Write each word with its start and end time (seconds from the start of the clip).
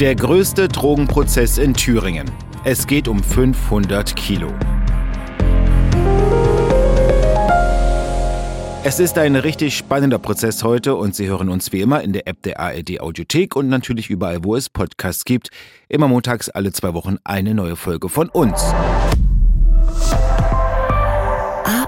Der 0.00 0.16
größte 0.16 0.66
Drogenprozess 0.66 1.56
in 1.56 1.72
Thüringen. 1.72 2.28
Es 2.64 2.88
geht 2.88 3.06
um 3.06 3.22
500 3.22 4.16
Kilo. 4.16 4.52
Es 8.82 8.98
ist 8.98 9.16
ein 9.18 9.36
richtig 9.36 9.76
spannender 9.76 10.18
Prozess 10.18 10.64
heute 10.64 10.96
und 10.96 11.14
Sie 11.14 11.28
hören 11.28 11.48
uns 11.48 11.72
wie 11.72 11.80
immer 11.80 12.02
in 12.02 12.12
der 12.12 12.26
App 12.26 12.42
der 12.42 12.58
ARD 12.58 13.00
Audiothek 13.00 13.54
und 13.54 13.68
natürlich 13.68 14.10
überall, 14.10 14.42
wo 14.42 14.56
es 14.56 14.68
Podcasts 14.68 15.24
gibt. 15.24 15.50
Immer 15.88 16.08
montags 16.08 16.48
alle 16.48 16.72
zwei 16.72 16.92
Wochen 16.92 17.18
eine 17.22 17.54
neue 17.54 17.76
Folge 17.76 18.08
von 18.08 18.28
uns. 18.30 18.74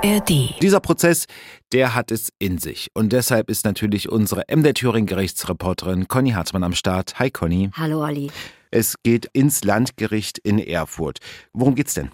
ARD. 0.07 0.61
Dieser 0.63 0.81
Prozess, 0.81 1.27
der 1.73 1.95
hat 1.95 2.13
es 2.13 2.31
in 2.39 2.59
sich. 2.59 2.89
Und 2.95 3.13
deshalb 3.13 3.51
ist 3.51 3.65
natürlich 3.65 4.09
unsere 4.09 4.45
MD 4.49 4.73
Thüringen 4.73 5.07
Gerichtsreporterin 5.07 6.07
Conny 6.07 6.31
Hartmann 6.31 6.63
am 6.63 6.75
Start. 6.75 7.19
Hi 7.19 7.31
Conny. 7.31 7.71
Hallo 7.75 8.03
Ali. 8.03 8.31
Es 8.71 8.95
geht 9.03 9.29
ins 9.33 9.65
Landgericht 9.65 10.39
in 10.39 10.59
Erfurt. 10.59 11.19
Worum 11.53 11.75
geht's 11.75 11.95
denn? 11.95 12.11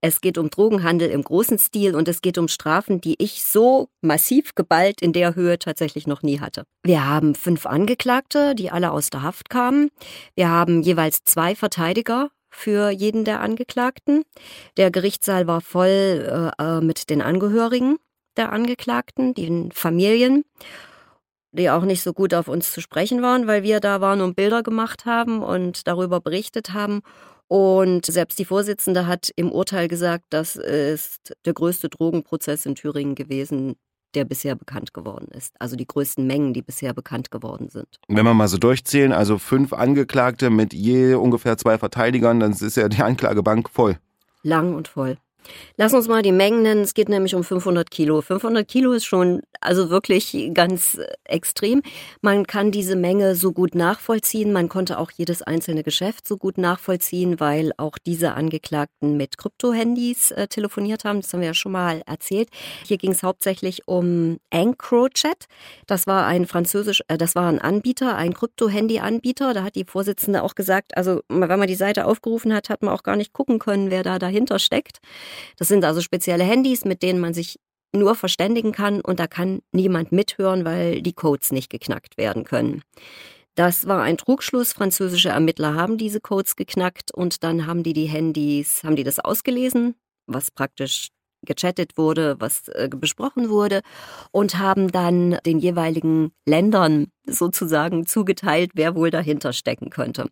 Es 0.00 0.20
geht 0.20 0.38
um 0.38 0.50
Drogenhandel 0.50 1.10
im 1.10 1.22
großen 1.22 1.58
Stil 1.58 1.96
und 1.96 2.06
es 2.06 2.20
geht 2.20 2.38
um 2.38 2.46
Strafen, 2.46 3.00
die 3.00 3.16
ich 3.18 3.42
so 3.42 3.88
massiv 4.02 4.54
geballt 4.54 5.00
in 5.00 5.12
der 5.12 5.34
Höhe 5.34 5.58
tatsächlich 5.58 6.06
noch 6.06 6.22
nie 6.22 6.40
hatte. 6.40 6.64
Wir 6.84 7.06
haben 7.06 7.34
fünf 7.34 7.66
Angeklagte, 7.66 8.54
die 8.54 8.70
alle 8.70 8.92
aus 8.92 9.10
der 9.10 9.22
Haft 9.22 9.48
kamen. 9.48 9.88
Wir 10.36 10.48
haben 10.48 10.82
jeweils 10.82 11.24
zwei 11.24 11.54
Verteidiger 11.54 12.30
für 12.52 12.90
jeden 12.90 13.24
der 13.24 13.40
Angeklagten. 13.40 14.22
Der 14.76 14.90
Gerichtssaal 14.90 15.46
war 15.46 15.60
voll 15.60 16.52
äh, 16.58 16.62
äh 16.62 16.80
mit 16.80 17.10
den 17.10 17.22
Angehörigen 17.22 17.98
der 18.36 18.52
Angeklagten, 18.52 19.34
den 19.34 19.72
Familien 19.72 20.44
die 21.52 21.70
auch 21.70 21.84
nicht 21.84 22.02
so 22.02 22.12
gut 22.12 22.34
auf 22.34 22.48
uns 22.48 22.72
zu 22.72 22.80
sprechen 22.80 23.22
waren, 23.22 23.46
weil 23.46 23.62
wir 23.62 23.80
da 23.80 24.00
waren 24.00 24.20
und 24.22 24.36
Bilder 24.36 24.62
gemacht 24.62 25.04
haben 25.04 25.42
und 25.42 25.86
darüber 25.86 26.20
berichtet 26.20 26.72
haben. 26.72 27.02
Und 27.46 28.06
selbst 28.06 28.38
die 28.38 28.46
Vorsitzende 28.46 29.06
hat 29.06 29.30
im 29.36 29.52
Urteil 29.52 29.86
gesagt, 29.88 30.24
das 30.30 30.56
ist 30.56 31.34
der 31.44 31.52
größte 31.52 31.90
Drogenprozess 31.90 32.64
in 32.64 32.74
Thüringen 32.74 33.14
gewesen, 33.14 33.76
der 34.14 34.24
bisher 34.24 34.54
bekannt 34.54 34.94
geworden 34.94 35.28
ist. 35.30 35.54
Also 35.58 35.76
die 35.76 35.86
größten 35.86 36.26
Mengen, 36.26 36.54
die 36.54 36.62
bisher 36.62 36.92
bekannt 36.92 37.30
geworden 37.30 37.68
sind. 37.70 38.00
Wenn 38.08 38.24
wir 38.24 38.34
mal 38.34 38.48
so 38.48 38.58
durchzählen, 38.58 39.12
also 39.12 39.38
fünf 39.38 39.72
Angeklagte 39.72 40.50
mit 40.50 40.74
je 40.74 41.14
ungefähr 41.14 41.56
zwei 41.56 41.78
Verteidigern, 41.78 42.40
dann 42.40 42.52
ist 42.52 42.76
ja 42.76 42.88
die 42.88 43.02
Anklagebank 43.02 43.70
voll. 43.70 43.98
Lang 44.42 44.74
und 44.74 44.88
voll. 44.88 45.18
Lass 45.76 45.94
uns 45.94 46.08
mal 46.08 46.22
die 46.22 46.32
Mengen 46.32 46.62
nennen. 46.62 46.82
Es 46.82 46.94
geht 46.94 47.08
nämlich 47.08 47.34
um 47.34 47.44
500 47.44 47.90
Kilo. 47.90 48.20
500 48.20 48.66
Kilo 48.66 48.92
ist 48.92 49.04
schon 49.04 49.42
also 49.62 49.90
wirklich 49.90 50.50
ganz 50.52 50.96
äh, 50.96 51.06
extrem. 51.24 51.82
Man 52.20 52.46
kann 52.46 52.70
diese 52.70 52.96
Menge 52.96 53.34
so 53.34 53.52
gut 53.52 53.74
nachvollziehen. 53.74 54.52
Man 54.52 54.68
konnte 54.68 54.98
auch 54.98 55.10
jedes 55.10 55.42
einzelne 55.42 55.82
Geschäft 55.82 56.26
so 56.26 56.36
gut 56.36 56.58
nachvollziehen, 56.58 57.40
weil 57.40 57.72
auch 57.76 57.98
diese 57.98 58.34
Angeklagten 58.34 59.16
mit 59.16 59.38
Krypto-Handys 59.38 60.32
äh, 60.32 60.48
telefoniert 60.48 61.04
haben. 61.04 61.20
Das 61.20 61.32
haben 61.32 61.40
wir 61.40 61.48
ja 61.48 61.54
schon 61.54 61.72
mal 61.72 62.02
erzählt. 62.06 62.48
Hier 62.86 62.98
ging 62.98 63.12
es 63.12 63.22
hauptsächlich 63.22 63.86
um 63.86 64.38
EncroChat. 64.50 65.46
Das 65.86 66.06
war 66.06 66.26
ein 66.26 66.46
französisch, 66.46 67.02
äh, 67.08 67.16
das 67.16 67.34
war 67.34 67.48
ein 67.48 67.60
Anbieter, 67.60 68.16
ein 68.16 68.34
Krypto-Handy-Anbieter. 68.34 69.54
Da 69.54 69.62
hat 69.62 69.76
die 69.76 69.84
Vorsitzende 69.84 70.42
auch 70.42 70.54
gesagt, 70.54 70.96
also 70.96 71.22
wenn 71.28 71.58
man 71.58 71.68
die 71.68 71.74
Seite 71.74 72.06
aufgerufen 72.06 72.52
hat, 72.52 72.68
hat 72.68 72.82
man 72.82 72.92
auch 72.92 73.02
gar 73.02 73.16
nicht 73.16 73.32
gucken 73.32 73.58
können, 73.58 73.90
wer 73.90 74.02
da 74.02 74.18
dahinter 74.18 74.58
steckt. 74.58 74.98
Das 75.56 75.68
sind 75.68 75.84
also 75.84 76.00
spezielle 76.00 76.44
Handys, 76.44 76.84
mit 76.84 77.02
denen 77.02 77.20
man 77.20 77.34
sich 77.34 77.58
nur 77.94 78.14
verständigen 78.14 78.72
kann 78.72 79.00
und 79.00 79.20
da 79.20 79.26
kann 79.26 79.60
niemand 79.72 80.12
mithören, 80.12 80.64
weil 80.64 81.02
die 81.02 81.12
Codes 81.12 81.52
nicht 81.52 81.70
geknackt 81.70 82.16
werden 82.16 82.44
können. 82.44 82.82
Das 83.54 83.86
war 83.86 84.02
ein 84.02 84.16
Trugschluss. 84.16 84.72
Französische 84.72 85.28
Ermittler 85.28 85.74
haben 85.74 85.98
diese 85.98 86.20
Codes 86.20 86.56
geknackt 86.56 87.12
und 87.12 87.44
dann 87.44 87.66
haben 87.66 87.82
die 87.82 87.92
die 87.92 88.06
Handys, 88.06 88.82
haben 88.82 88.96
die 88.96 89.04
das 89.04 89.18
ausgelesen, 89.18 89.94
was 90.26 90.50
praktisch 90.50 91.08
gechattet 91.42 91.96
wurde, 91.96 92.36
was 92.38 92.68
äh, 92.68 92.88
besprochen 92.94 93.50
wurde 93.50 93.82
und 94.30 94.58
haben 94.58 94.90
dann 94.90 95.38
den 95.44 95.58
jeweiligen 95.58 96.32
Ländern 96.46 97.08
sozusagen 97.26 98.06
zugeteilt, 98.06 98.72
wer 98.74 98.94
wohl 98.96 99.10
dahinter 99.10 99.52
stecken 99.52 99.90
könnte. 99.90 100.28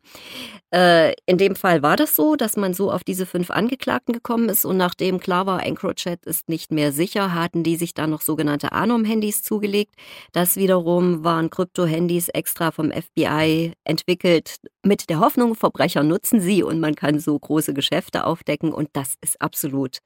Äh, 0.74 1.14
in 1.26 1.38
dem 1.38 1.54
Fall 1.54 1.82
war 1.82 1.96
das 1.96 2.16
so, 2.16 2.36
dass 2.36 2.56
man 2.56 2.74
so 2.74 2.90
auf 2.90 3.04
diese 3.04 3.26
fünf 3.26 3.50
Angeklagten 3.50 4.12
gekommen 4.12 4.48
ist 4.48 4.64
und 4.64 4.76
nachdem 4.76 5.20
klar 5.20 5.46
war, 5.46 5.64
EncroChat 5.64 6.26
ist 6.26 6.48
nicht 6.48 6.72
mehr 6.72 6.92
sicher, 6.92 7.34
hatten 7.34 7.62
die 7.62 7.76
sich 7.76 7.94
dann 7.94 8.10
noch 8.10 8.20
sogenannte 8.22 8.72
Anom-Handys 8.72 9.42
zugelegt. 9.42 9.94
Das 10.32 10.56
wiederum 10.56 11.22
waren 11.22 11.50
Krypto-Handys 11.50 12.28
extra 12.28 12.70
vom 12.72 12.90
FBI 12.90 13.72
entwickelt 13.84 14.56
mit 14.82 15.10
der 15.10 15.20
Hoffnung, 15.20 15.54
Verbrecher 15.54 16.02
nutzen 16.02 16.40
sie 16.40 16.62
und 16.62 16.80
man 16.80 16.94
kann 16.94 17.18
so 17.18 17.38
große 17.38 17.74
Geschäfte 17.74 18.24
aufdecken 18.24 18.72
und 18.72 18.88
das 18.94 19.14
ist 19.20 19.40
absolut 19.40 19.98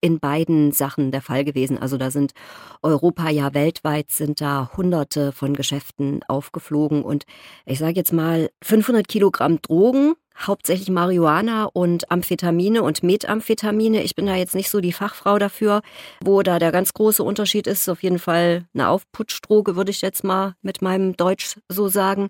in 0.00 0.18
beiden 0.18 0.72
Sachen 0.72 1.10
der 1.10 1.22
Fall 1.22 1.44
gewesen. 1.44 1.78
Also 1.78 1.96
da 1.96 2.10
sind 2.10 2.32
Europa 2.82 3.28
ja 3.28 3.54
weltweit 3.54 4.10
sind 4.10 4.40
da 4.40 4.70
hunderte 4.76 5.32
von 5.32 5.54
Geschäften 5.54 6.20
aufgeflogen 6.28 7.02
und 7.02 7.24
ich 7.66 7.78
sage 7.78 7.94
jetzt 7.94 8.12
mal 8.12 8.50
500 8.62 9.06
Kilogramm 9.08 9.60
Drogen, 9.62 10.14
hauptsächlich 10.38 10.88
Marihuana 10.88 11.64
und 11.64 12.10
Amphetamine 12.10 12.82
und 12.82 13.02
Methamphetamine. 13.02 14.02
Ich 14.02 14.14
bin 14.14 14.26
da 14.26 14.34
jetzt 14.34 14.54
nicht 14.54 14.70
so 14.70 14.80
die 14.80 14.92
Fachfrau 14.92 15.38
dafür, 15.38 15.82
wo 16.22 16.42
da 16.42 16.58
der 16.58 16.72
ganz 16.72 16.94
große 16.94 17.22
Unterschied 17.22 17.66
ist. 17.66 17.88
Auf 17.88 18.02
jeden 18.02 18.18
Fall 18.18 18.66
eine 18.72 18.88
Aufputschdroge, 18.88 19.76
würde 19.76 19.90
ich 19.90 20.00
jetzt 20.00 20.24
mal 20.24 20.54
mit 20.62 20.80
meinem 20.80 21.16
Deutsch 21.16 21.56
so 21.68 21.88
sagen. 21.88 22.28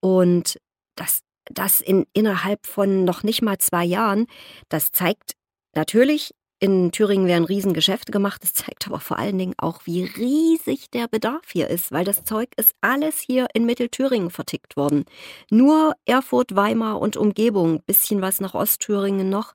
Und 0.00 0.58
das 0.96 1.20
das 1.50 1.80
in 1.80 2.06
innerhalb 2.12 2.66
von 2.66 3.04
noch 3.04 3.22
nicht 3.22 3.42
mal 3.42 3.58
zwei 3.58 3.84
Jahren, 3.84 4.26
das 4.68 4.90
zeigt 4.90 5.34
natürlich, 5.74 6.34
in 6.58 6.90
Thüringen 6.90 7.26
werden 7.26 7.44
Riesengeschäfte 7.44 8.12
gemacht. 8.12 8.42
Das 8.42 8.54
zeigt 8.54 8.86
aber 8.86 9.00
vor 9.00 9.18
allen 9.18 9.38
Dingen 9.38 9.54
auch, 9.58 9.80
wie 9.84 10.04
riesig 10.04 10.90
der 10.90 11.08
Bedarf 11.08 11.50
hier 11.52 11.68
ist, 11.68 11.92
weil 11.92 12.04
das 12.04 12.24
Zeug 12.24 12.48
ist 12.56 12.72
alles 12.80 13.18
hier 13.18 13.46
in 13.52 13.66
Mittelthüringen 13.66 14.30
vertickt 14.30 14.76
worden. 14.76 15.04
Nur 15.50 15.94
Erfurt, 16.06 16.56
Weimar 16.56 17.00
und 17.00 17.16
Umgebung, 17.16 17.82
bisschen 17.86 18.22
was 18.22 18.40
nach 18.40 18.54
Ostthüringen 18.54 19.28
noch. 19.28 19.54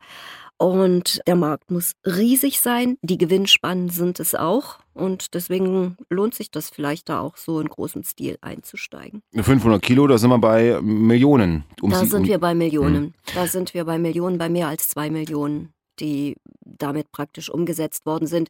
Und 0.57 1.21
der 1.25 1.35
Markt 1.35 1.71
muss 1.71 1.93
riesig 2.05 2.59
sein. 2.61 2.97
Die 3.01 3.17
Gewinnspannen 3.17 3.89
sind 3.89 4.19
es 4.19 4.35
auch. 4.35 4.77
Und 4.93 5.33
deswegen 5.33 5.97
lohnt 6.07 6.35
sich 6.35 6.51
das 6.51 6.69
vielleicht 6.69 7.09
da 7.09 7.19
auch 7.19 7.35
so 7.37 7.59
in 7.59 7.67
großem 7.67 8.03
Stil 8.03 8.37
einzusteigen. 8.41 9.23
500 9.33 9.81
Kilo, 9.81 10.05
da 10.05 10.19
sind 10.19 10.29
wir 10.29 10.37
bei 10.37 10.79
Millionen. 10.79 11.63
Um 11.81 11.89
da 11.89 12.05
sind 12.05 12.27
wir 12.27 12.37
bei 12.37 12.53
Millionen. 12.53 12.95
Hm. 12.95 13.13
Da 13.33 13.47
sind 13.47 13.73
wir 13.73 13.85
bei 13.85 13.97
Millionen, 13.97 14.37
bei 14.37 14.49
mehr 14.49 14.67
als 14.67 14.87
zwei 14.89 15.09
Millionen 15.09 15.73
die 15.99 16.35
damit 16.81 17.11
praktisch 17.11 17.49
umgesetzt 17.49 18.05
worden 18.05 18.27
sind. 18.27 18.49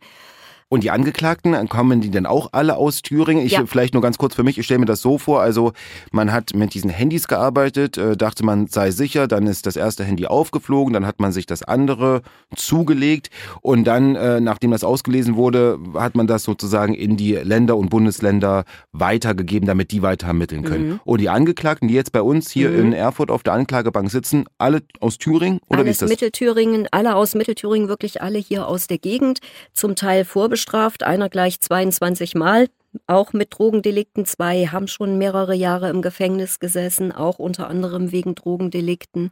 Und 0.71 0.85
die 0.85 0.91
Angeklagten, 0.91 1.67
kommen 1.67 1.99
die 1.99 2.11
denn 2.11 2.25
auch 2.25 2.47
alle 2.53 2.77
aus 2.77 3.01
Thüringen? 3.01 3.45
Ich 3.45 3.51
ja. 3.51 3.65
vielleicht 3.65 3.93
nur 3.93 4.01
ganz 4.01 4.17
kurz 4.17 4.35
für 4.35 4.43
mich, 4.43 4.57
ich 4.57 4.63
stelle 4.63 4.79
mir 4.79 4.85
das 4.85 5.01
so 5.01 5.17
vor, 5.17 5.41
also 5.41 5.73
man 6.11 6.31
hat 6.31 6.53
mit 6.53 6.73
diesen 6.73 6.89
Handys 6.89 7.27
gearbeitet, 7.27 7.97
äh, 7.97 8.15
dachte 8.15 8.45
man 8.45 8.67
sei 8.67 8.91
sicher, 8.91 9.27
dann 9.27 9.47
ist 9.47 9.65
das 9.65 9.75
erste 9.75 10.05
Handy 10.05 10.27
aufgeflogen, 10.27 10.93
dann 10.93 11.05
hat 11.05 11.19
man 11.19 11.33
sich 11.33 11.45
das 11.45 11.61
andere 11.61 12.21
zugelegt 12.55 13.31
und 13.59 13.83
dann, 13.83 14.15
äh, 14.15 14.39
nachdem 14.39 14.71
das 14.71 14.85
ausgelesen 14.85 15.35
wurde, 15.35 15.77
hat 15.93 16.15
man 16.15 16.25
das 16.25 16.43
sozusagen 16.45 16.93
in 16.93 17.17
die 17.17 17.33
Länder 17.33 17.75
und 17.75 17.89
Bundesländer 17.89 18.63
weitergegeben, 18.93 19.67
damit 19.67 19.91
die 19.91 20.01
weiter 20.01 20.27
ermitteln 20.27 20.63
können. 20.63 20.88
Mhm. 20.88 20.99
Und 21.03 21.19
die 21.19 21.27
Angeklagten, 21.27 21.89
die 21.89 21.95
jetzt 21.95 22.13
bei 22.13 22.21
uns 22.21 22.49
hier 22.49 22.69
mhm. 22.69 22.79
in 22.79 22.93
Erfurt 22.93 23.29
auf 23.29 23.43
der 23.43 23.51
Anklagebank 23.55 24.09
sitzen, 24.09 24.45
alle 24.57 24.83
aus 25.01 25.17
Thüringen 25.17 25.59
oder 25.67 25.79
Alles 25.79 25.85
wie 25.85 25.91
ist 25.91 26.01
das? 26.03 26.09
Mittelthüringen, 26.09 26.88
alle 26.91 27.15
aus 27.15 27.35
Mittelthüringen, 27.35 27.89
wirklich 27.89 28.21
alle 28.21 28.39
hier 28.39 28.69
aus 28.69 28.88
der 28.88 28.99
Gegend, 28.99 29.41
zum 29.73 29.97
Teil 29.97 30.23
vorbestraft 30.23 30.60
bestraft, 30.61 31.01
einer 31.01 31.27
gleich 31.27 31.59
22 31.59 32.35
Mal, 32.35 32.67
auch 33.07 33.33
mit 33.33 33.57
Drogendelikten. 33.57 34.25
Zwei 34.27 34.67
haben 34.67 34.88
schon 34.88 35.17
mehrere 35.17 35.55
Jahre 35.55 35.89
im 35.89 36.03
Gefängnis 36.03 36.59
gesessen, 36.59 37.11
auch 37.11 37.39
unter 37.39 37.67
anderem 37.67 38.12
wegen 38.12 38.36
Drogendelikten. 38.36 39.31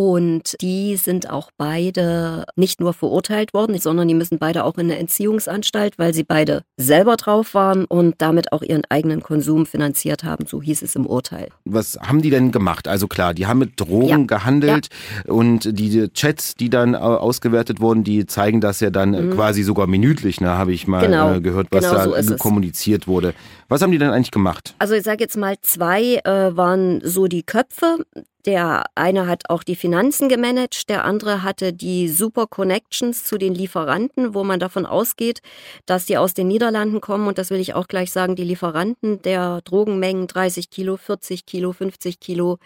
Und 0.00 0.56
die 0.62 0.96
sind 0.96 1.28
auch 1.28 1.50
beide 1.58 2.46
nicht 2.56 2.80
nur 2.80 2.94
verurteilt 2.94 3.52
worden, 3.52 3.78
sondern 3.78 4.08
die 4.08 4.14
müssen 4.14 4.38
beide 4.38 4.64
auch 4.64 4.78
in 4.78 4.86
eine 4.86 4.96
Entziehungsanstalt, 4.96 5.98
weil 5.98 6.14
sie 6.14 6.24
beide 6.24 6.62
selber 6.78 7.16
drauf 7.16 7.52
waren 7.52 7.84
und 7.84 8.14
damit 8.16 8.50
auch 8.54 8.62
ihren 8.62 8.80
eigenen 8.88 9.22
Konsum 9.22 9.66
finanziert 9.66 10.24
haben, 10.24 10.46
so 10.46 10.62
hieß 10.62 10.80
es 10.80 10.96
im 10.96 11.04
Urteil. 11.04 11.50
Was 11.66 11.98
haben 12.00 12.22
die 12.22 12.30
denn 12.30 12.50
gemacht? 12.50 12.88
Also 12.88 13.08
klar, 13.08 13.34
die 13.34 13.46
haben 13.46 13.58
mit 13.58 13.78
Drogen 13.78 14.08
ja. 14.08 14.16
gehandelt 14.38 14.88
ja. 15.26 15.34
und 15.34 15.78
die 15.78 16.08
Chats, 16.14 16.54
die 16.54 16.70
dann 16.70 16.94
ausgewertet 16.94 17.80
wurden, 17.80 18.02
die 18.02 18.24
zeigen 18.24 18.62
das 18.62 18.80
ja 18.80 18.88
dann 18.88 19.10
mhm. 19.10 19.34
quasi 19.34 19.62
sogar 19.62 19.86
minütlich, 19.86 20.40
ne, 20.40 20.48
habe 20.48 20.72
ich 20.72 20.86
mal 20.86 21.04
genau. 21.04 21.34
Äh, 21.34 21.40
gehört, 21.42 21.66
was 21.72 21.84
genau 21.84 22.14
da 22.14 22.22
so 22.22 22.36
kommuniziert 22.36 23.06
wurde. 23.06 23.34
Was 23.70 23.82
haben 23.82 23.92
die 23.92 23.98
denn 23.98 24.10
eigentlich 24.10 24.32
gemacht? 24.32 24.74
Also 24.80 24.94
ich 24.94 25.04
sage 25.04 25.22
jetzt 25.22 25.36
mal, 25.36 25.54
zwei 25.62 26.16
äh, 26.24 26.56
waren 26.56 27.00
so 27.04 27.28
die 27.28 27.44
Köpfe. 27.44 28.04
Der 28.44 28.84
eine 28.96 29.28
hat 29.28 29.48
auch 29.48 29.62
die 29.62 29.76
Finanzen 29.76 30.28
gemanagt, 30.28 30.88
der 30.88 31.04
andere 31.04 31.44
hatte 31.44 31.72
die 31.72 32.08
super 32.08 32.48
Connections 32.48 33.22
zu 33.22 33.38
den 33.38 33.54
Lieferanten, 33.54 34.34
wo 34.34 34.42
man 34.42 34.58
davon 34.58 34.86
ausgeht, 34.86 35.40
dass 35.86 36.06
die 36.06 36.16
aus 36.18 36.34
den 36.34 36.48
Niederlanden 36.48 37.00
kommen. 37.00 37.28
Und 37.28 37.38
das 37.38 37.50
will 37.50 37.60
ich 37.60 37.74
auch 37.74 37.86
gleich 37.86 38.10
sagen, 38.10 38.34
die 38.34 38.42
Lieferanten 38.42 39.22
der 39.22 39.60
Drogenmengen 39.60 40.26
30 40.26 40.70
Kilo, 40.70 40.96
40 40.96 41.46
Kilo, 41.46 41.72
50 41.72 42.18
Kilo, 42.18 42.58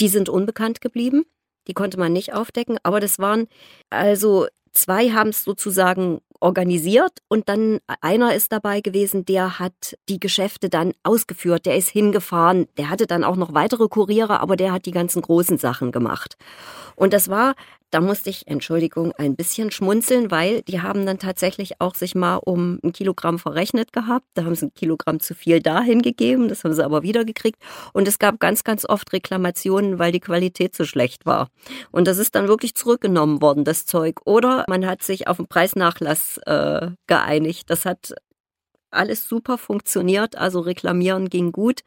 Die 0.00 0.08
sind 0.08 0.28
unbekannt 0.28 0.82
geblieben. 0.82 1.24
Die 1.66 1.72
konnte 1.72 1.98
man 1.98 2.12
nicht 2.12 2.34
aufdecken. 2.34 2.76
Aber 2.82 3.00
das 3.00 3.18
waren 3.18 3.46
also 3.88 4.46
zwei 4.76 5.10
haben 5.10 5.30
es 5.30 5.44
sozusagen 5.44 6.20
organisiert 6.40 7.20
und 7.28 7.48
dann 7.48 7.78
einer 8.00 8.34
ist 8.34 8.52
dabei 8.52 8.80
gewesen, 8.80 9.24
der 9.24 9.58
hat 9.58 9.96
die 10.08 10.20
Geschäfte 10.20 10.68
dann 10.68 10.92
ausgeführt, 11.02 11.66
der 11.66 11.76
ist 11.76 11.88
hingefahren, 11.88 12.66
der 12.76 12.90
hatte 12.90 13.06
dann 13.06 13.24
auch 13.24 13.36
noch 13.36 13.54
weitere 13.54 13.88
Kuriere, 13.88 14.40
aber 14.40 14.56
der 14.56 14.72
hat 14.72 14.86
die 14.86 14.92
ganzen 14.92 15.22
großen 15.22 15.58
Sachen 15.58 15.92
gemacht. 15.92 16.36
Und 16.94 17.12
das 17.12 17.28
war 17.28 17.54
da 17.90 18.00
musste 18.00 18.30
ich, 18.30 18.46
Entschuldigung, 18.46 19.12
ein 19.12 19.36
bisschen 19.36 19.70
schmunzeln, 19.70 20.30
weil 20.30 20.62
die 20.62 20.80
haben 20.80 21.06
dann 21.06 21.18
tatsächlich 21.18 21.80
auch 21.80 21.94
sich 21.94 22.14
mal 22.14 22.36
um 22.36 22.80
ein 22.82 22.92
Kilogramm 22.92 23.38
verrechnet 23.38 23.92
gehabt. 23.92 24.26
Da 24.34 24.44
haben 24.44 24.54
sie 24.54 24.66
ein 24.66 24.74
Kilogramm 24.74 25.20
zu 25.20 25.34
viel 25.34 25.60
dahin 25.60 26.02
gegeben, 26.02 26.48
das 26.48 26.64
haben 26.64 26.74
sie 26.74 26.84
aber 26.84 27.02
wieder 27.02 27.24
gekriegt. 27.24 27.62
Und 27.92 28.08
es 28.08 28.18
gab 28.18 28.40
ganz, 28.40 28.64
ganz 28.64 28.84
oft 28.84 29.12
Reklamationen, 29.12 29.98
weil 29.98 30.12
die 30.12 30.20
Qualität 30.20 30.74
so 30.74 30.84
schlecht 30.84 31.26
war. 31.26 31.48
Und 31.92 32.08
das 32.08 32.18
ist 32.18 32.34
dann 32.34 32.48
wirklich 32.48 32.74
zurückgenommen 32.74 33.40
worden, 33.40 33.64
das 33.64 33.86
Zeug. 33.86 34.20
Oder 34.24 34.64
man 34.68 34.86
hat 34.86 35.02
sich 35.02 35.28
auf 35.28 35.38
einen 35.38 35.48
Preisnachlass 35.48 36.38
äh, 36.46 36.90
geeinigt. 37.06 37.70
Das 37.70 37.84
hat 37.84 38.14
alles 38.90 39.28
super 39.28 39.58
funktioniert, 39.58 40.36
also 40.36 40.60
reklamieren 40.60 41.28
ging 41.28 41.52
gut 41.52 41.82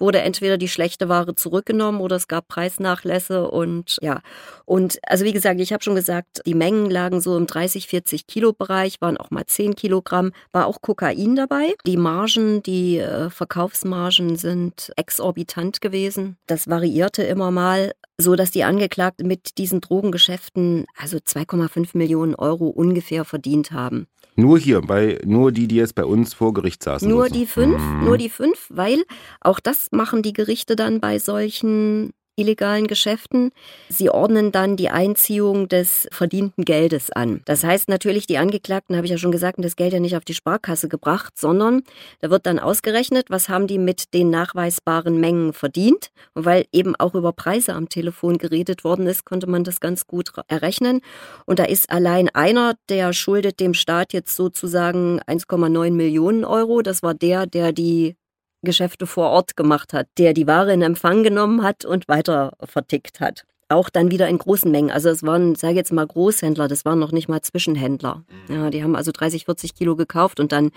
wurde 0.00 0.20
entweder 0.20 0.58
die 0.58 0.68
schlechte 0.68 1.08
Ware 1.08 1.34
zurückgenommen 1.34 2.00
oder 2.00 2.16
es 2.16 2.28
gab 2.28 2.48
Preisnachlässe 2.48 3.48
und 3.50 3.98
ja. 4.00 4.20
Und 4.64 4.98
also 5.06 5.24
wie 5.24 5.32
gesagt, 5.32 5.60
ich 5.60 5.72
habe 5.72 5.82
schon 5.82 5.94
gesagt, 5.94 6.42
die 6.46 6.54
Mengen 6.54 6.90
lagen 6.90 7.20
so 7.20 7.36
im 7.36 7.46
30, 7.46 7.86
40 7.86 8.26
Kilo 8.26 8.52
Bereich, 8.52 9.00
waren 9.00 9.16
auch 9.16 9.30
mal 9.30 9.46
10 9.46 9.74
Kilogramm, 9.74 10.32
war 10.52 10.66
auch 10.66 10.80
Kokain 10.80 11.36
dabei. 11.36 11.74
Die 11.86 11.96
Margen, 11.96 12.62
die 12.62 12.98
äh, 12.98 13.30
Verkaufsmargen 13.30 14.36
sind 14.36 14.92
exorbitant 14.96 15.80
gewesen. 15.80 16.36
Das 16.46 16.68
variierte 16.68 17.22
immer 17.22 17.50
mal, 17.50 17.92
so 18.18 18.36
dass 18.36 18.50
die 18.50 18.64
Angeklagten 18.64 19.26
mit 19.26 19.58
diesen 19.58 19.80
Drogengeschäften 19.80 20.86
also 20.96 21.18
2,5 21.18 21.96
Millionen 21.96 22.34
Euro 22.34 22.68
ungefähr 22.68 23.24
verdient 23.24 23.72
haben. 23.72 24.06
Nur 24.40 24.58
hier, 24.58 24.80
bei 24.80 25.20
nur 25.24 25.52
die, 25.52 25.68
die 25.68 25.76
jetzt 25.76 25.94
bei 25.94 26.04
uns 26.04 26.34
vor 26.34 26.54
Gericht 26.54 26.82
saßen. 26.82 27.08
Nur 27.08 27.28
die 27.28 27.46
fünf, 27.46 27.80
mhm. 27.80 28.04
nur 28.04 28.18
die 28.18 28.30
fünf, 28.30 28.66
weil 28.70 29.04
auch 29.40 29.60
das 29.60 29.88
machen 29.92 30.22
die 30.22 30.32
Gerichte 30.32 30.76
dann 30.76 31.00
bei 31.00 31.18
solchen 31.18 32.12
illegalen 32.40 32.86
Geschäften. 32.86 33.52
Sie 33.88 34.10
ordnen 34.10 34.52
dann 34.52 34.76
die 34.76 34.90
Einziehung 34.90 35.68
des 35.68 36.08
verdienten 36.10 36.64
Geldes 36.64 37.10
an. 37.10 37.42
Das 37.44 37.64
heißt 37.64 37.88
natürlich, 37.88 38.26
die 38.26 38.38
Angeklagten, 38.38 38.96
habe 38.96 39.06
ich 39.06 39.12
ja 39.12 39.18
schon 39.18 39.32
gesagt, 39.32 39.58
das 39.58 39.76
Geld 39.76 39.92
ja 39.92 40.00
nicht 40.00 40.16
auf 40.16 40.24
die 40.24 40.34
Sparkasse 40.34 40.88
gebracht, 40.88 41.38
sondern 41.38 41.82
da 42.20 42.30
wird 42.30 42.46
dann 42.46 42.58
ausgerechnet, 42.58 43.26
was 43.28 43.48
haben 43.48 43.66
die 43.66 43.78
mit 43.78 44.14
den 44.14 44.30
nachweisbaren 44.30 45.20
Mengen 45.20 45.52
verdient. 45.52 46.10
Und 46.34 46.44
weil 46.44 46.66
eben 46.72 46.96
auch 46.96 47.14
über 47.14 47.32
Preise 47.32 47.74
am 47.74 47.88
Telefon 47.88 48.38
geredet 48.38 48.84
worden 48.84 49.06
ist, 49.06 49.24
konnte 49.24 49.46
man 49.46 49.64
das 49.64 49.80
ganz 49.80 50.06
gut 50.06 50.30
errechnen. 50.48 51.00
Und 51.46 51.58
da 51.58 51.64
ist 51.64 51.90
allein 51.90 52.28
einer, 52.30 52.74
der 52.88 53.12
schuldet 53.12 53.60
dem 53.60 53.74
Staat 53.74 54.12
jetzt 54.12 54.34
sozusagen 54.34 55.20
1,9 55.20 55.90
Millionen 55.90 56.44
Euro. 56.44 56.82
Das 56.82 57.02
war 57.02 57.14
der, 57.14 57.46
der 57.46 57.72
die 57.72 58.16
Geschäfte 58.62 59.06
vor 59.06 59.30
Ort 59.30 59.56
gemacht 59.56 59.92
hat, 59.92 60.08
der 60.18 60.34
die 60.34 60.46
Ware 60.46 60.72
in 60.72 60.82
Empfang 60.82 61.22
genommen 61.22 61.62
hat 61.62 61.84
und 61.84 62.08
weiter 62.08 62.52
vertickt 62.62 63.20
hat. 63.20 63.44
Auch 63.68 63.88
dann 63.88 64.10
wieder 64.10 64.28
in 64.28 64.38
großen 64.38 64.70
Mengen. 64.70 64.90
Also 64.90 65.10
es 65.10 65.22
waren, 65.22 65.54
sage 65.54 65.76
jetzt 65.76 65.92
mal, 65.92 66.06
Großhändler, 66.06 66.66
das 66.66 66.84
waren 66.84 66.98
noch 66.98 67.12
nicht 67.12 67.28
mal 67.28 67.40
Zwischenhändler. 67.40 68.24
Mhm. 68.48 68.54
Ja, 68.54 68.70
die 68.70 68.82
haben 68.82 68.96
also 68.96 69.12
30, 69.12 69.44
40 69.44 69.74
Kilo 69.74 69.94
gekauft 69.94 70.40
und 70.40 70.50
dann 70.50 70.72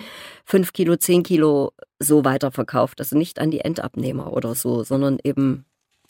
5 0.46 0.74
Kilo, 0.74 0.96
10 0.96 1.24
Kilo 1.24 1.72
so 2.00 2.24
weiterverkauft. 2.24 3.00
Also 3.00 3.18
nicht 3.18 3.40
an 3.40 3.50
die 3.50 3.62
Endabnehmer 3.62 4.32
oder 4.32 4.54
so, 4.54 4.84
sondern 4.84 5.18
eben 5.24 5.66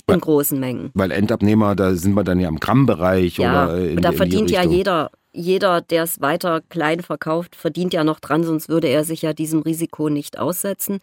in 0.07 0.19
großen 0.19 0.59
Mengen. 0.59 0.91
Weil 0.93 1.11
Endabnehmer, 1.11 1.75
da 1.75 1.95
sind 1.95 2.13
wir 2.13 2.23
dann 2.23 2.39
ja 2.39 2.49
im 2.49 2.59
Grammbereich 2.59 3.37
ja, 3.37 3.65
oder 3.65 3.77
in, 3.77 3.97
und 3.97 4.03
da 4.03 4.11
verdient 4.11 4.51
ja 4.51 4.63
jeder 4.63 5.09
jeder, 5.35 5.81
der 5.81 6.03
es 6.03 6.21
weiter 6.21 6.61
klein 6.69 7.01
verkauft, 7.01 7.55
verdient 7.55 7.93
ja 7.93 8.03
noch 8.03 8.19
dran, 8.19 8.43
sonst 8.43 8.69
würde 8.69 8.87
er 8.87 9.03
sich 9.03 9.23
ja 9.23 9.33
diesem 9.33 9.61
Risiko 9.61 10.09
nicht 10.09 10.37
aussetzen. 10.37 10.99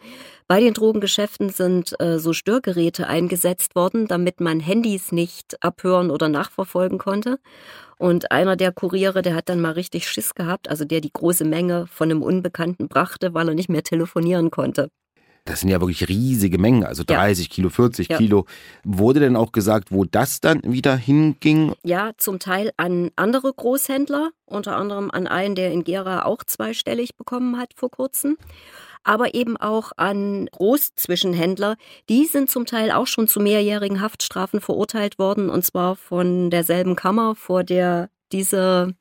Bei 0.47 0.61
den 0.61 0.73
Drogengeschäften 0.73 1.51
sind 1.51 2.01
äh, 2.01 2.19
so 2.19 2.33
Störgeräte 2.33 3.09
eingesetzt 3.09 3.75
worden, 3.75 4.07
damit 4.07 4.41
man 4.41 4.61
Handys 4.61 5.11
nicht 5.11 5.63
abhören 5.63 6.11
oder 6.11 6.29
nachverfolgen 6.29 6.99
konnte. 6.99 7.41
Und 7.99 8.31
einer 8.31 8.57
der 8.57 8.73
Kuriere, 8.73 9.21
der 9.21 9.35
hat 9.35 9.49
dann 9.49 9.61
mal 9.61 9.73
richtig 9.73 10.09
Schiss 10.09 10.35
gehabt, 10.35 10.71
also 10.71 10.85
der 10.85 11.01
die 11.01 11.13
große 11.13 11.45
Menge 11.45 11.87
von 11.89 12.11
einem 12.11 12.23
Unbekannten 12.23 12.89
brachte, 12.89 13.35
weil 13.35 13.49
er 13.49 13.55
nicht 13.55 13.69
mehr 13.69 13.83
telefonieren 13.83 14.51
konnte. 14.51 14.91
Das 15.45 15.61
sind 15.61 15.69
ja 15.71 15.81
wirklich 15.81 16.09
riesige 16.09 16.59
Mengen, 16.59 16.85
also 16.85 17.03
30 17.05 17.49
ja. 17.49 17.55
Kilo, 17.55 17.69
40 17.69 18.09
ja. 18.09 18.17
Kilo. 18.19 18.47
Wurde 18.85 19.21
denn 19.21 19.37
auch 19.37 19.53
gesagt, 19.53 19.91
wo 19.91 20.05
das 20.05 20.41
dann 20.41 20.61
wieder 20.65 20.97
hinging? 20.97 21.75
Ja, 21.83 22.13
zum 22.17 22.39
Teil 22.39 22.73
an 22.77 23.11
andere 23.17 23.53
Großhändler, 23.53 24.31
unter 24.47 24.77
anderem 24.77 25.11
an 25.11 25.27
einen, 25.27 25.55
der 25.55 25.73
in 25.73 25.85
Gera 25.85 26.25
auch 26.25 26.45
zweistellig 26.45 27.17
bekommen 27.17 27.59
hat 27.59 27.73
vor 27.75 27.91
kurzem 27.91 28.37
aber 29.03 29.35
eben 29.35 29.57
auch 29.57 29.93
an 29.97 30.47
Großzwischenhändler. 30.53 31.77
Die 32.09 32.27
sind 32.27 32.51
zum 32.51 32.67
Teil 32.67 32.91
auch 32.91 33.07
schon 33.07 33.29
zu 33.29 33.41
mehrjährigen 33.41 34.01
Haftstrafen 34.01 34.61
verurteilt 34.61 35.19
worden, 35.19 35.49
und 35.49 35.65
zwar 35.65 35.97
von 35.97 36.51
derselben 36.51 36.97
Kammer, 36.97 37.35
vor 37.35 37.65
der 37.65 38.11
diese, 38.33 38.95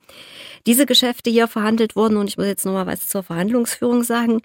diese 0.66 0.86
Geschäfte 0.86 1.30
hier 1.30 1.48
verhandelt 1.48 1.96
wurden. 1.96 2.18
Und 2.18 2.28
ich 2.28 2.38
muss 2.38 2.48
jetzt 2.48 2.66
nochmal 2.66 2.88
was 2.88 3.08
zur 3.08 3.24
Verhandlungsführung 3.24 4.04
sagen. 4.04 4.42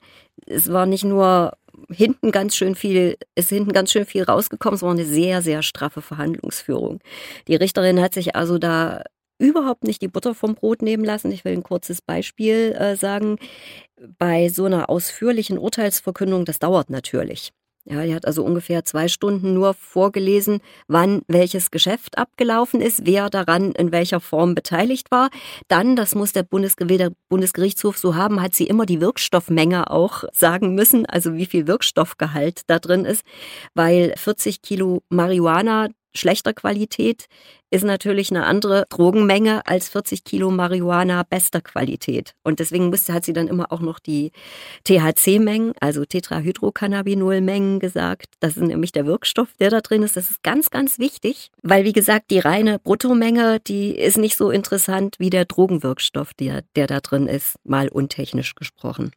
Es 0.46 0.70
war 0.70 0.86
nicht 0.86 1.04
nur 1.04 1.52
hinten 1.90 2.30
ganz 2.30 2.56
schön 2.56 2.74
viel, 2.74 3.16
ist 3.34 3.48
hinten 3.48 3.72
ganz 3.72 3.92
schön 3.92 4.06
viel 4.06 4.24
rausgekommen. 4.24 4.76
Es 4.76 4.82
war 4.82 4.90
eine 4.90 5.04
sehr, 5.04 5.42
sehr 5.42 5.62
straffe 5.62 6.02
Verhandlungsführung. 6.02 7.00
Die 7.48 7.56
Richterin 7.56 8.00
hat 8.00 8.14
sich 8.14 8.36
also 8.36 8.58
da 8.58 9.02
überhaupt 9.38 9.84
nicht 9.84 10.02
die 10.02 10.08
Butter 10.08 10.34
vom 10.34 10.54
Brot 10.54 10.82
nehmen 10.82 11.04
lassen. 11.04 11.32
Ich 11.32 11.44
will 11.44 11.52
ein 11.52 11.62
kurzes 11.62 12.00
Beispiel 12.00 12.72
äh, 12.78 12.96
sagen. 12.96 13.38
Bei 14.18 14.48
so 14.48 14.64
einer 14.64 14.90
ausführlichen 14.90 15.58
Urteilsverkündung, 15.58 16.44
das 16.44 16.58
dauert 16.58 16.90
natürlich. 16.90 17.52
Ja, 17.86 18.02
die 18.02 18.14
hat 18.14 18.26
also 18.26 18.42
ungefähr 18.42 18.82
zwei 18.84 19.08
Stunden 19.08 19.52
nur 19.52 19.74
vorgelesen, 19.74 20.60
wann 20.88 21.20
welches 21.28 21.70
Geschäft 21.70 22.16
abgelaufen 22.16 22.80
ist, 22.80 23.02
wer 23.04 23.28
daran 23.28 23.72
in 23.72 23.92
welcher 23.92 24.20
Form 24.20 24.54
beteiligt 24.54 25.10
war. 25.10 25.28
Dann, 25.68 25.94
das 25.94 26.14
muss 26.14 26.32
der, 26.32 26.44
der 26.44 27.12
Bundesgerichtshof 27.28 27.98
so 27.98 28.14
haben, 28.14 28.40
hat 28.40 28.54
sie 28.54 28.66
immer 28.66 28.86
die 28.86 29.02
Wirkstoffmenge 29.02 29.90
auch 29.90 30.24
sagen 30.32 30.74
müssen, 30.74 31.04
also 31.04 31.34
wie 31.34 31.44
viel 31.44 31.66
Wirkstoffgehalt 31.66 32.62
da 32.68 32.78
drin 32.78 33.04
ist, 33.04 33.22
weil 33.74 34.14
40 34.16 34.62
Kilo 34.62 35.02
Marihuana 35.10 35.88
schlechter 36.14 36.54
Qualität 36.54 37.26
ist 37.74 37.82
natürlich 37.82 38.30
eine 38.30 38.46
andere 38.46 38.86
Drogenmenge 38.88 39.66
als 39.66 39.88
40 39.88 40.22
Kilo 40.22 40.52
Marihuana 40.52 41.24
bester 41.24 41.60
Qualität. 41.60 42.34
Und 42.44 42.60
deswegen 42.60 42.86
musste, 42.86 43.12
hat 43.12 43.24
sie 43.24 43.32
dann 43.32 43.48
immer 43.48 43.72
auch 43.72 43.80
noch 43.80 43.98
die 43.98 44.30
THC-Mengen, 44.84 45.72
also 45.80 46.04
Tetrahydrocannabinol-Mengen 46.04 47.80
gesagt. 47.80 48.26
Das 48.38 48.56
ist 48.56 48.62
nämlich 48.62 48.92
der 48.92 49.06
Wirkstoff, 49.06 49.48
der 49.58 49.70
da 49.70 49.80
drin 49.80 50.04
ist. 50.04 50.16
Das 50.16 50.30
ist 50.30 50.44
ganz, 50.44 50.70
ganz 50.70 51.00
wichtig, 51.00 51.50
weil 51.62 51.84
wie 51.84 51.92
gesagt, 51.92 52.30
die 52.30 52.38
reine 52.38 52.78
Bruttomenge, 52.78 53.58
die 53.58 53.90
ist 53.90 54.18
nicht 54.18 54.36
so 54.36 54.50
interessant 54.50 55.16
wie 55.18 55.30
der 55.30 55.44
Drogenwirkstoff, 55.44 56.32
der, 56.34 56.62
der 56.76 56.86
da 56.86 57.00
drin 57.00 57.26
ist, 57.26 57.56
mal 57.64 57.88
untechnisch 57.88 58.54
gesprochen. 58.54 59.10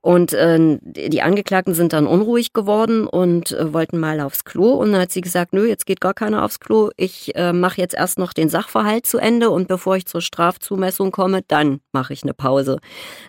Und 0.00 0.32
äh, 0.32 0.78
die 0.82 1.22
Angeklagten 1.22 1.74
sind 1.74 1.92
dann 1.92 2.06
unruhig 2.06 2.52
geworden 2.52 3.06
und 3.06 3.52
äh, 3.52 3.72
wollten 3.72 3.98
mal 3.98 4.20
aufs 4.20 4.44
Klo. 4.44 4.72
Und 4.74 4.92
dann 4.92 5.00
hat 5.02 5.12
sie 5.12 5.20
gesagt, 5.20 5.52
nö, 5.52 5.66
jetzt 5.66 5.86
geht 5.86 6.00
gar 6.00 6.14
keiner 6.14 6.44
aufs 6.44 6.60
Klo. 6.60 6.90
Ich 6.96 7.34
äh, 7.34 7.52
mache 7.52 7.80
jetzt 7.80 7.94
erst 7.94 8.18
noch 8.18 8.32
den 8.32 8.48
Sachverhalt 8.48 9.06
zu 9.06 9.18
Ende 9.18 9.50
und 9.50 9.68
bevor 9.68 9.96
ich 9.96 10.06
zur 10.06 10.20
Strafzumessung 10.20 11.10
komme, 11.10 11.42
dann 11.46 11.80
mache 11.92 12.12
ich 12.12 12.22
eine 12.22 12.34
Pause. 12.34 12.78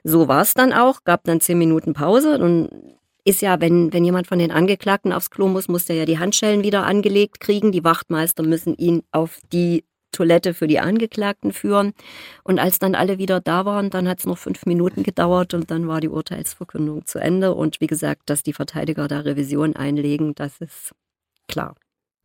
So 0.04 0.28
war 0.28 0.42
es 0.42 0.54
dann 0.54 0.74
auch, 0.74 1.04
gab 1.04 1.24
dann 1.24 1.42
zehn 1.42 1.58
Minuten 1.58 1.94
Pause. 1.94 2.38
Und 2.40 2.70
ist 3.26 3.42
ja, 3.42 3.60
wenn, 3.62 3.94
wenn 3.94 4.06
jemand 4.06 4.28
von 4.28 4.40
den 4.40 4.52
Angeklagten 4.52 5.14
aufs 5.14 5.30
Klo 5.30 5.48
muss, 5.48 5.68
muss 5.68 5.86
der 5.86 5.96
ja 5.98 6.06
die 6.06 6.20
Handschellen 6.20 6.64
wieder 6.64 6.86
angelegt 6.86 7.40
kriegen. 7.40 7.72
Die 7.72 7.84
Wachtmeister 7.84 8.44
müssen 8.44 8.76
ihn 8.76 9.04
auf 9.12 9.40
die 9.52 9.84
Toilette 10.12 10.54
für 10.54 10.68
die 10.68 10.80
Angeklagten 10.80 11.54
führen. 11.54 11.94
Und 12.44 12.60
als 12.60 12.80
dann 12.80 12.96
alle 12.96 13.18
wieder 13.18 13.42
da 13.42 13.66
waren, 13.66 13.90
dann 13.90 14.08
hat 14.08 14.20
es 14.20 14.26
noch 14.26 14.38
fünf 14.38 14.66
Minuten 14.66 15.04
gedauert 15.04 15.54
und 15.54 15.72
dann 15.72 15.88
war 15.88 16.02
die 16.02 16.10
Urteilsverkündung 16.10 17.06
zu 17.06 17.20
Ende. 17.20 17.54
Und 17.54 17.82
wie 17.82 17.88
gesagt, 17.88 18.30
dass 18.30 18.44
die 18.44 18.54
Verteidiger 18.54 19.08
da 19.08 19.20
Revision 19.20 19.76
einlegen, 19.76 20.36
das 20.36 20.60
ist 20.60 20.94
klar. 21.48 21.76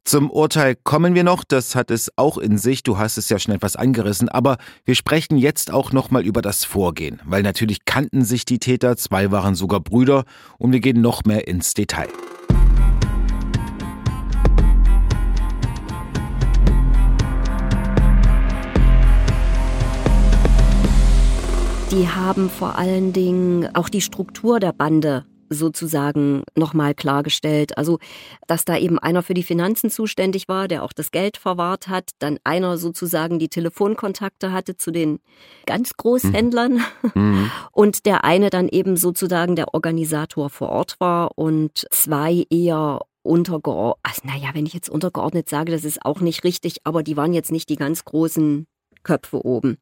Zum 0.06 0.30
Urteil 0.30 0.76
kommen 0.76 1.14
wir 1.14 1.24
noch, 1.24 1.44
das 1.44 1.74
hat 1.74 1.90
es 1.90 2.12
auch 2.16 2.36
in 2.36 2.58
sich, 2.58 2.82
du 2.82 2.98
hast 2.98 3.16
es 3.16 3.30
ja 3.30 3.38
schon 3.38 3.54
etwas 3.54 3.74
angerissen, 3.74 4.28
aber 4.28 4.58
wir 4.84 4.94
sprechen 4.96 5.38
jetzt 5.38 5.72
auch 5.72 5.92
nochmal 5.92 6.26
über 6.26 6.42
das 6.42 6.62
Vorgehen, 6.62 7.22
weil 7.24 7.42
natürlich 7.42 7.86
kannten 7.86 8.22
sich 8.22 8.44
die 8.44 8.58
Täter, 8.58 8.98
zwei 8.98 9.30
waren 9.30 9.54
sogar 9.54 9.80
Brüder 9.80 10.24
und 10.58 10.72
wir 10.72 10.80
gehen 10.80 11.00
noch 11.00 11.24
mehr 11.24 11.48
ins 11.48 11.72
Detail. 11.72 12.08
Die 21.94 22.08
haben 22.08 22.50
vor 22.50 22.76
allen 22.76 23.12
Dingen 23.12 23.68
auch 23.74 23.88
die 23.88 24.00
Struktur 24.00 24.58
der 24.58 24.72
Bande 24.72 25.24
sozusagen 25.48 26.42
nochmal 26.56 26.92
klargestellt. 26.92 27.78
Also, 27.78 28.00
dass 28.48 28.64
da 28.64 28.76
eben 28.76 28.98
einer 28.98 29.22
für 29.22 29.34
die 29.34 29.44
Finanzen 29.44 29.90
zuständig 29.90 30.48
war, 30.48 30.66
der 30.66 30.82
auch 30.82 30.92
das 30.92 31.12
Geld 31.12 31.36
verwahrt 31.36 31.86
hat, 31.86 32.10
dann 32.18 32.38
einer 32.42 32.78
sozusagen 32.78 33.38
die 33.38 33.48
Telefonkontakte 33.48 34.50
hatte 34.50 34.76
zu 34.76 34.90
den 34.90 35.20
ganz 35.66 35.96
Großhändlern 35.96 36.80
mhm. 37.14 37.50
und 37.72 38.06
der 38.06 38.24
eine 38.24 38.50
dann 38.50 38.68
eben 38.68 38.96
sozusagen 38.96 39.54
der 39.54 39.72
Organisator 39.72 40.50
vor 40.50 40.70
Ort 40.70 40.96
war 40.98 41.38
und 41.38 41.86
zwei 41.90 42.44
eher 42.50 43.02
untergeordnet, 43.22 44.00
also 44.02 44.20
naja, 44.24 44.50
wenn 44.52 44.66
ich 44.66 44.74
jetzt 44.74 44.90
untergeordnet 44.90 45.48
sage, 45.48 45.70
das 45.70 45.84
ist 45.84 46.04
auch 46.04 46.20
nicht 46.20 46.42
richtig, 46.42 46.78
aber 46.84 47.04
die 47.04 47.16
waren 47.16 47.32
jetzt 47.32 47.52
nicht 47.52 47.68
die 47.68 47.76
ganz 47.76 48.04
großen 48.04 48.66
Köpfe 49.04 49.44
oben. 49.44 49.78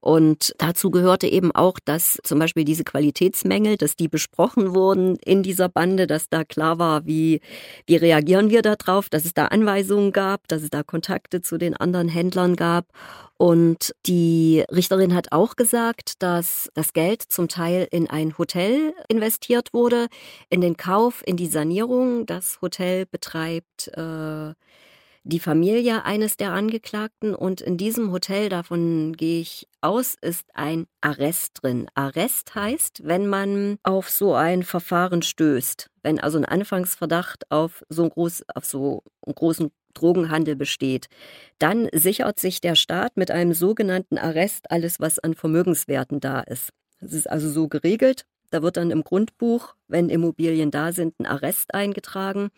Und 0.00 0.54
dazu 0.58 0.90
gehörte 0.90 1.28
eben 1.28 1.52
auch, 1.52 1.78
dass 1.84 2.18
zum 2.24 2.40
Beispiel 2.40 2.64
diese 2.64 2.82
Qualitätsmängel, 2.82 3.76
dass 3.76 3.94
die 3.94 4.08
besprochen 4.08 4.74
wurden 4.74 5.16
in 5.24 5.44
dieser 5.44 5.68
Bande, 5.68 6.06
dass 6.08 6.28
da 6.28 6.44
klar 6.44 6.78
war, 6.78 7.06
wie, 7.06 7.40
wie 7.86 7.96
reagieren 7.96 8.50
wir 8.50 8.62
darauf, 8.62 9.08
dass 9.08 9.24
es 9.24 9.34
da 9.34 9.46
Anweisungen 9.46 10.12
gab, 10.12 10.48
dass 10.48 10.62
es 10.62 10.70
da 10.70 10.82
Kontakte 10.82 11.42
zu 11.42 11.58
den 11.58 11.76
anderen 11.76 12.08
Händlern 12.08 12.56
gab. 12.56 12.86
Und 13.42 13.92
die 14.06 14.64
Richterin 14.70 15.14
hat 15.14 15.32
auch 15.32 15.56
gesagt, 15.56 16.22
dass 16.22 16.70
das 16.74 16.92
Geld 16.92 17.22
zum 17.22 17.48
Teil 17.48 17.88
in 17.90 18.08
ein 18.08 18.38
Hotel 18.38 18.94
investiert 19.08 19.74
wurde, 19.74 20.06
in 20.48 20.60
den 20.60 20.76
Kauf, 20.76 21.22
in 21.26 21.36
die 21.36 21.48
Sanierung. 21.48 22.24
Das 22.26 22.60
Hotel 22.62 23.04
betreibt 23.04 23.88
äh, 23.96 24.54
die 25.24 25.40
Familie 25.40 26.04
eines 26.04 26.36
der 26.36 26.52
Angeklagten 26.52 27.34
und 27.34 27.60
in 27.60 27.76
diesem 27.76 28.10
Hotel, 28.10 28.48
davon 28.48 29.12
gehe 29.16 29.40
ich 29.40 29.68
aus, 29.80 30.16
ist 30.20 30.46
ein 30.54 30.86
Arrest 31.00 31.60
drin. 31.62 31.86
Arrest 31.94 32.54
heißt, 32.54 33.02
wenn 33.04 33.28
man 33.28 33.76
auf 33.84 34.10
so 34.10 34.34
ein 34.34 34.64
Verfahren 34.64 35.22
stößt, 35.22 35.90
wenn 36.02 36.18
also 36.18 36.38
ein 36.38 36.44
Anfangsverdacht 36.44 37.50
auf 37.50 37.84
so, 37.88 38.08
groß, 38.08 38.44
auf 38.54 38.64
so 38.64 39.02
einen 39.24 39.34
großen 39.34 39.70
Drogenhandel 39.94 40.56
besteht, 40.56 41.06
dann 41.58 41.88
sichert 41.92 42.40
sich 42.40 42.60
der 42.60 42.74
Staat 42.74 43.16
mit 43.16 43.30
einem 43.30 43.54
sogenannten 43.54 44.18
Arrest 44.18 44.70
alles, 44.70 44.98
was 45.00 45.18
an 45.18 45.34
Vermögenswerten 45.34 46.18
da 46.18 46.40
ist. 46.40 46.70
Das 47.00 47.12
ist 47.12 47.30
also 47.30 47.48
so 47.48 47.68
geregelt. 47.68 48.24
Da 48.52 48.62
wird 48.62 48.76
dann 48.76 48.90
im 48.90 49.02
Grundbuch, 49.02 49.74
wenn 49.88 50.10
Immobilien 50.10 50.70
da 50.70 50.92
sind, 50.92 51.18
ein 51.18 51.26
Arrest 51.26 51.72
eingetragen. 51.74 52.50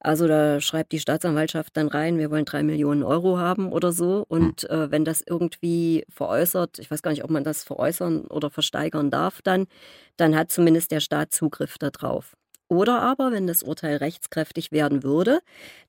Also 0.00 0.26
da 0.26 0.60
schreibt 0.62 0.92
die 0.92 1.00
Staatsanwaltschaft 1.00 1.76
dann 1.76 1.88
rein, 1.88 2.18
wir 2.18 2.30
wollen 2.30 2.46
drei 2.46 2.62
Millionen 2.62 3.02
Euro 3.02 3.38
haben 3.38 3.70
oder 3.70 3.92
so. 3.92 4.24
Und 4.26 4.62
hm. 4.62 4.70
äh, 4.70 4.90
wenn 4.90 5.04
das 5.04 5.22
irgendwie 5.26 6.04
veräußert, 6.08 6.78
ich 6.78 6.90
weiß 6.90 7.02
gar 7.02 7.10
nicht, 7.10 7.24
ob 7.24 7.30
man 7.30 7.44
das 7.44 7.62
veräußern 7.62 8.26
oder 8.26 8.48
versteigern 8.48 9.10
darf, 9.10 9.42
dann, 9.42 9.66
dann 10.16 10.34
hat 10.34 10.50
zumindest 10.50 10.90
der 10.90 11.00
Staat 11.00 11.32
Zugriff 11.34 11.76
darauf. 11.76 12.34
Oder 12.68 13.02
aber, 13.02 13.30
wenn 13.30 13.46
das 13.46 13.62
Urteil 13.62 13.98
rechtskräftig 13.98 14.72
werden 14.72 15.02
würde, 15.02 15.40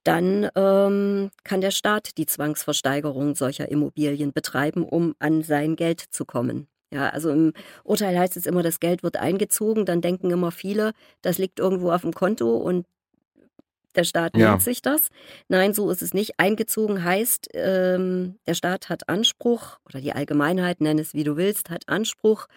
dann 0.04 0.50
ähm, 0.56 1.32
kann 1.46 1.62
der 1.62 1.72
Staat 1.72 2.18
die 2.18 2.26
Zwangsversteigerung 2.26 3.36
solcher 3.36 3.70
Immobilien 3.70 4.34
betreiben, 4.34 4.84
um 4.84 5.16
an 5.20 5.44
sein 5.44 5.78
Geld 5.78 6.02
zu 6.02 6.26
kommen. 6.26 6.68
Ja, 6.92 7.10
also 7.10 7.30
im 7.32 7.54
Urteil 7.84 8.18
heißt 8.18 8.38
es 8.38 8.46
immer, 8.46 8.64
das 8.64 8.80
Geld 8.80 9.04
wird 9.04 9.18
eingezogen, 9.18 9.86
dann 9.86 10.02
denken 10.02 10.30
immer 10.30 10.52
viele, 10.52 10.94
das 11.22 11.38
liegt 11.38 11.60
irgendwo 11.60 11.92
auf 11.92 12.02
dem 12.02 12.14
Konto 12.14 12.56
und 12.56 12.86
der 13.96 14.04
Staat 14.04 14.36
ja. 14.36 14.50
nimmt 14.50 14.62
sich 14.62 14.82
das. 14.82 15.08
Nein, 15.48 15.74
so 15.74 15.90
ist 15.90 16.02
es 16.02 16.14
nicht. 16.14 16.34
Eingezogen 16.38 17.04
heißt, 17.04 17.50
ähm, 17.54 18.36
der 18.46 18.54
Staat 18.54 18.90
hat 18.90 19.10
Anspruch, 19.10 19.80
oder 19.86 20.02
die 20.02 20.14
Allgemeinheit, 20.14 20.82
nenn 20.82 21.00
es 21.00 21.14
wie 21.14 21.24
du 21.24 21.38
willst, 21.38 21.70
hat 21.70 21.88
Anspruch 21.88 22.48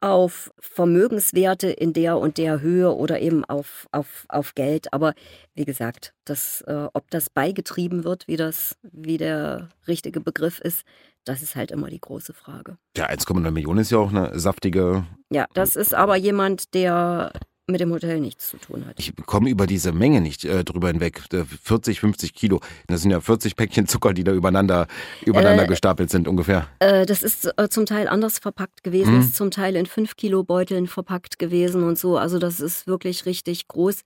auf 0.00 0.50
Vermögenswerte 0.58 1.68
in 1.68 1.92
der 1.92 2.18
und 2.18 2.38
der 2.38 2.60
Höhe 2.60 2.94
oder 2.94 3.20
eben 3.20 3.44
auf, 3.44 3.86
auf, 3.92 4.24
auf 4.28 4.54
Geld. 4.54 4.92
Aber 4.92 5.14
wie 5.54 5.64
gesagt, 5.64 6.14
das, 6.24 6.62
äh, 6.62 6.88
ob 6.92 7.10
das 7.10 7.30
beigetrieben 7.30 8.04
wird, 8.04 8.26
wie 8.26 8.36
das, 8.36 8.76
wie 8.82 9.18
der 9.18 9.68
richtige 9.86 10.20
Begriff 10.20 10.58
ist, 10.60 10.84
das 11.24 11.42
ist 11.42 11.56
halt 11.56 11.70
immer 11.70 11.88
die 11.88 12.00
große 12.00 12.32
Frage. 12.32 12.76
Ja, 12.96 13.08
1,9 13.08 13.50
Millionen 13.50 13.80
ist 13.80 13.90
ja 13.90 13.98
auch 13.98 14.10
eine 14.10 14.38
saftige. 14.38 15.04
Ja, 15.30 15.46
das 15.54 15.76
ist 15.76 15.94
aber 15.94 16.16
jemand, 16.16 16.74
der 16.74 17.32
mit 17.70 17.80
dem 17.80 17.92
Hotel 17.92 18.20
nichts 18.20 18.48
zu 18.48 18.56
tun 18.58 18.84
hat. 18.86 18.98
Ich 18.98 19.14
komme 19.26 19.48
über 19.48 19.66
diese 19.66 19.92
Menge 19.92 20.20
nicht 20.20 20.44
äh, 20.44 20.64
drüber 20.64 20.88
hinweg. 20.88 21.22
40, 21.62 22.00
50 22.00 22.34
Kilo. 22.34 22.60
Das 22.88 23.02
sind 23.02 23.10
ja 23.10 23.20
40 23.20 23.56
Päckchen 23.56 23.86
Zucker, 23.86 24.12
die 24.12 24.24
da 24.24 24.32
übereinander, 24.32 24.86
übereinander 25.24 25.64
äh, 25.64 25.68
gestapelt 25.68 26.10
sind 26.10 26.28
ungefähr. 26.28 26.66
Äh, 26.80 27.06
das 27.06 27.22
ist 27.22 27.48
äh, 27.56 27.68
zum 27.68 27.86
Teil 27.86 28.08
anders 28.08 28.38
verpackt 28.38 28.82
gewesen, 28.82 29.14
hm. 29.14 29.20
ist 29.20 29.36
zum 29.36 29.50
Teil 29.50 29.76
in 29.76 29.86
5 29.86 30.16
Kilo 30.16 30.42
Beuteln 30.42 30.86
verpackt 30.86 31.38
gewesen 31.38 31.84
und 31.84 31.98
so. 31.98 32.18
Also 32.18 32.38
das 32.38 32.60
ist 32.60 32.86
wirklich 32.86 33.24
richtig 33.26 33.68
groß 33.68 34.02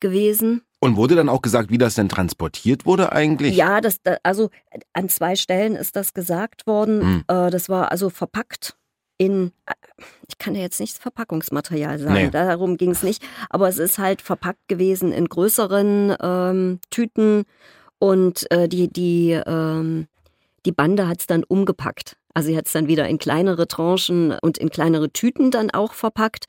gewesen. 0.00 0.62
Und 0.80 0.96
wurde 0.96 1.14
dann 1.14 1.28
auch 1.28 1.42
gesagt, 1.42 1.70
wie 1.70 1.78
das 1.78 1.94
denn 1.94 2.08
transportiert 2.08 2.86
wurde 2.86 3.12
eigentlich? 3.12 3.54
Ja, 3.54 3.80
das, 3.80 4.00
also 4.22 4.48
an 4.94 5.08
zwei 5.08 5.36
Stellen 5.36 5.76
ist 5.76 5.94
das 5.94 6.14
gesagt 6.14 6.66
worden. 6.66 7.24
Hm. 7.28 7.50
Das 7.50 7.68
war 7.68 7.92
also 7.92 8.08
verpackt 8.08 8.76
in, 9.20 9.52
ich 10.26 10.38
kann 10.38 10.54
ja 10.54 10.62
jetzt 10.62 10.80
nicht 10.80 10.96
Verpackungsmaterial 10.96 11.98
sagen, 11.98 12.14
nee. 12.14 12.30
darum 12.30 12.78
ging 12.78 12.92
es 12.92 13.02
nicht, 13.02 13.22
aber 13.50 13.68
es 13.68 13.76
ist 13.76 13.98
halt 13.98 14.22
verpackt 14.22 14.66
gewesen 14.66 15.12
in 15.12 15.26
größeren 15.28 16.16
ähm, 16.22 16.80
Tüten 16.88 17.44
und 17.98 18.50
äh, 18.50 18.66
die, 18.66 18.90
die, 18.90 19.32
ähm, 19.32 20.06
die 20.64 20.72
Bande 20.72 21.06
hat 21.06 21.20
es 21.20 21.26
dann 21.26 21.44
umgepackt. 21.44 22.16
Also 22.32 22.48
sie 22.48 22.56
hat 22.56 22.66
es 22.66 22.72
dann 22.72 22.88
wieder 22.88 23.06
in 23.08 23.18
kleinere 23.18 23.68
Tranchen 23.68 24.32
und 24.40 24.56
in 24.56 24.70
kleinere 24.70 25.10
Tüten 25.10 25.50
dann 25.50 25.70
auch 25.70 25.92
verpackt. 25.92 26.46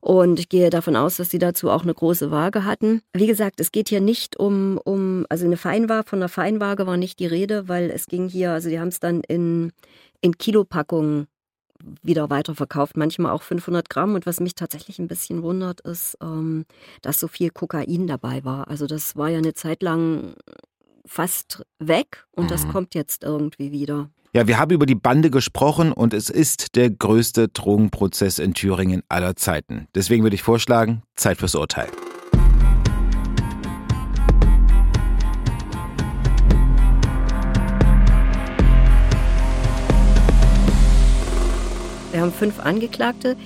Und 0.00 0.40
ich 0.40 0.48
gehe 0.48 0.70
davon 0.70 0.96
aus, 0.96 1.16
dass 1.18 1.28
sie 1.28 1.38
dazu 1.38 1.68
auch 1.68 1.82
eine 1.82 1.92
große 1.92 2.30
Waage 2.30 2.64
hatten. 2.64 3.02
Wie 3.12 3.26
gesagt, 3.26 3.60
es 3.60 3.70
geht 3.70 3.90
hier 3.90 4.00
nicht 4.00 4.38
um, 4.38 4.78
um 4.82 5.26
also 5.28 5.44
eine 5.44 5.58
Feinwaage, 5.58 6.08
von 6.08 6.20
einer 6.20 6.30
Feinwaage 6.30 6.86
war 6.86 6.96
nicht 6.96 7.18
die 7.18 7.26
Rede, 7.26 7.68
weil 7.68 7.90
es 7.90 8.06
ging 8.06 8.28
hier, 8.28 8.52
also 8.52 8.70
die 8.70 8.80
haben 8.80 8.88
es 8.88 9.00
dann 9.00 9.20
in, 9.20 9.72
in 10.22 10.38
Kilopackungen 10.38 11.26
wieder 12.02 12.30
weiterverkauft, 12.30 12.96
manchmal 12.96 13.32
auch 13.32 13.42
500 13.42 13.90
Gramm. 13.90 14.14
Und 14.14 14.26
was 14.26 14.40
mich 14.40 14.54
tatsächlich 14.54 14.98
ein 14.98 15.08
bisschen 15.08 15.42
wundert, 15.42 15.80
ist, 15.82 16.16
ähm, 16.22 16.64
dass 17.02 17.20
so 17.20 17.28
viel 17.28 17.50
Kokain 17.50 18.06
dabei 18.06 18.44
war. 18.44 18.68
Also 18.68 18.86
das 18.86 19.16
war 19.16 19.28
ja 19.28 19.38
eine 19.38 19.54
Zeit 19.54 19.82
lang 19.82 20.34
fast 21.06 21.62
weg 21.78 22.24
und 22.32 22.44
mhm. 22.44 22.48
das 22.48 22.68
kommt 22.68 22.94
jetzt 22.94 23.24
irgendwie 23.24 23.72
wieder. 23.72 24.10
Ja, 24.32 24.46
wir 24.46 24.60
haben 24.60 24.70
über 24.70 24.86
die 24.86 24.94
Bande 24.94 25.28
gesprochen 25.28 25.90
und 25.90 26.14
es 26.14 26.30
ist 26.30 26.76
der 26.76 26.88
größte 26.88 27.48
Drogenprozess 27.48 28.38
in 28.38 28.54
Thüringen 28.54 29.02
aller 29.08 29.34
Zeiten. 29.34 29.88
Deswegen 29.92 30.22
würde 30.22 30.36
ich 30.36 30.44
vorschlagen, 30.44 31.02
Zeit 31.16 31.38
fürs 31.38 31.56
Urteil. 31.56 31.88
Wir 42.12 42.20
haben 42.20 42.32
fünf 42.32 42.60
Angeklagte. 42.60 43.36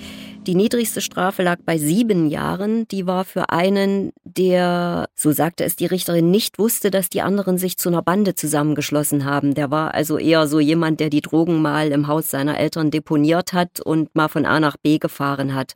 Die 0.45 0.53
niedrigste 0.53 1.01
Strafe 1.01 1.41
lag 1.41 1.57
bei 1.65 1.79
sieben 1.79 2.29
Jahren. 2.29 2.87
Die 2.89 3.07
war 3.07 3.25
für 3.25 3.49
einen, 3.49 4.13
der, 4.23 5.09
so 5.15 5.31
sagte 5.31 5.63
es 5.63 5.75
die 5.75 5.87
Richterin, 5.87 6.29
nicht 6.29 6.59
wusste, 6.59 6.91
dass 6.91 7.09
die 7.09 7.23
anderen 7.23 7.57
sich 7.57 7.77
zu 7.77 7.89
einer 7.89 8.03
Bande 8.03 8.35
zusammengeschlossen 8.35 9.25
haben. 9.25 9.55
Der 9.55 9.71
war 9.71 9.95
also 9.95 10.19
eher 10.19 10.45
so 10.45 10.59
jemand, 10.59 10.99
der 10.99 11.09
die 11.09 11.21
Drogen 11.21 11.63
mal 11.63 11.91
im 11.91 12.07
Haus 12.07 12.29
seiner 12.29 12.59
Eltern 12.59 12.91
deponiert 12.91 13.53
hat 13.53 13.79
und 13.79 14.13
mal 14.13 14.27
von 14.27 14.45
A 14.45 14.59
nach 14.59 14.77
B 14.77 14.99
gefahren 14.99 15.55
hat. 15.55 15.73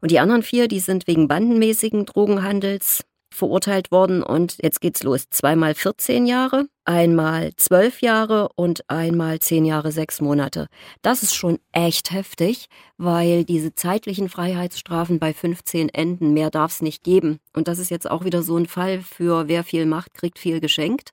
Und 0.00 0.10
die 0.10 0.20
anderen 0.20 0.42
vier, 0.42 0.68
die 0.68 0.80
sind 0.80 1.06
wegen 1.06 1.28
bandenmäßigen 1.28 2.06
Drogenhandels 2.06 3.04
verurteilt 3.38 3.90
worden 3.90 4.22
und 4.22 4.56
jetzt 4.62 4.80
geht's 4.80 5.02
los. 5.02 5.30
Zweimal 5.30 5.74
14 5.74 6.26
Jahre, 6.26 6.68
einmal 6.84 7.52
12 7.56 8.02
Jahre 8.02 8.50
und 8.56 8.88
einmal 8.90 9.38
10 9.38 9.64
Jahre, 9.64 9.92
6 9.92 10.20
Monate. 10.20 10.66
Das 11.00 11.22
ist 11.22 11.34
schon 11.34 11.58
echt 11.72 12.10
heftig, 12.10 12.66
weil 12.96 13.44
diese 13.44 13.74
zeitlichen 13.74 14.28
Freiheitsstrafen 14.28 15.18
bei 15.18 15.32
15 15.32 15.88
enden, 15.88 16.34
mehr 16.34 16.50
darf's 16.50 16.82
nicht 16.82 17.04
geben. 17.04 17.38
Und 17.54 17.68
das 17.68 17.78
ist 17.78 17.90
jetzt 17.90 18.10
auch 18.10 18.24
wieder 18.24 18.42
so 18.42 18.56
ein 18.56 18.66
Fall 18.66 19.00
für 19.00 19.48
wer 19.48 19.64
viel 19.64 19.86
macht, 19.86 20.14
kriegt 20.14 20.38
viel 20.38 20.60
geschenkt. 20.60 21.12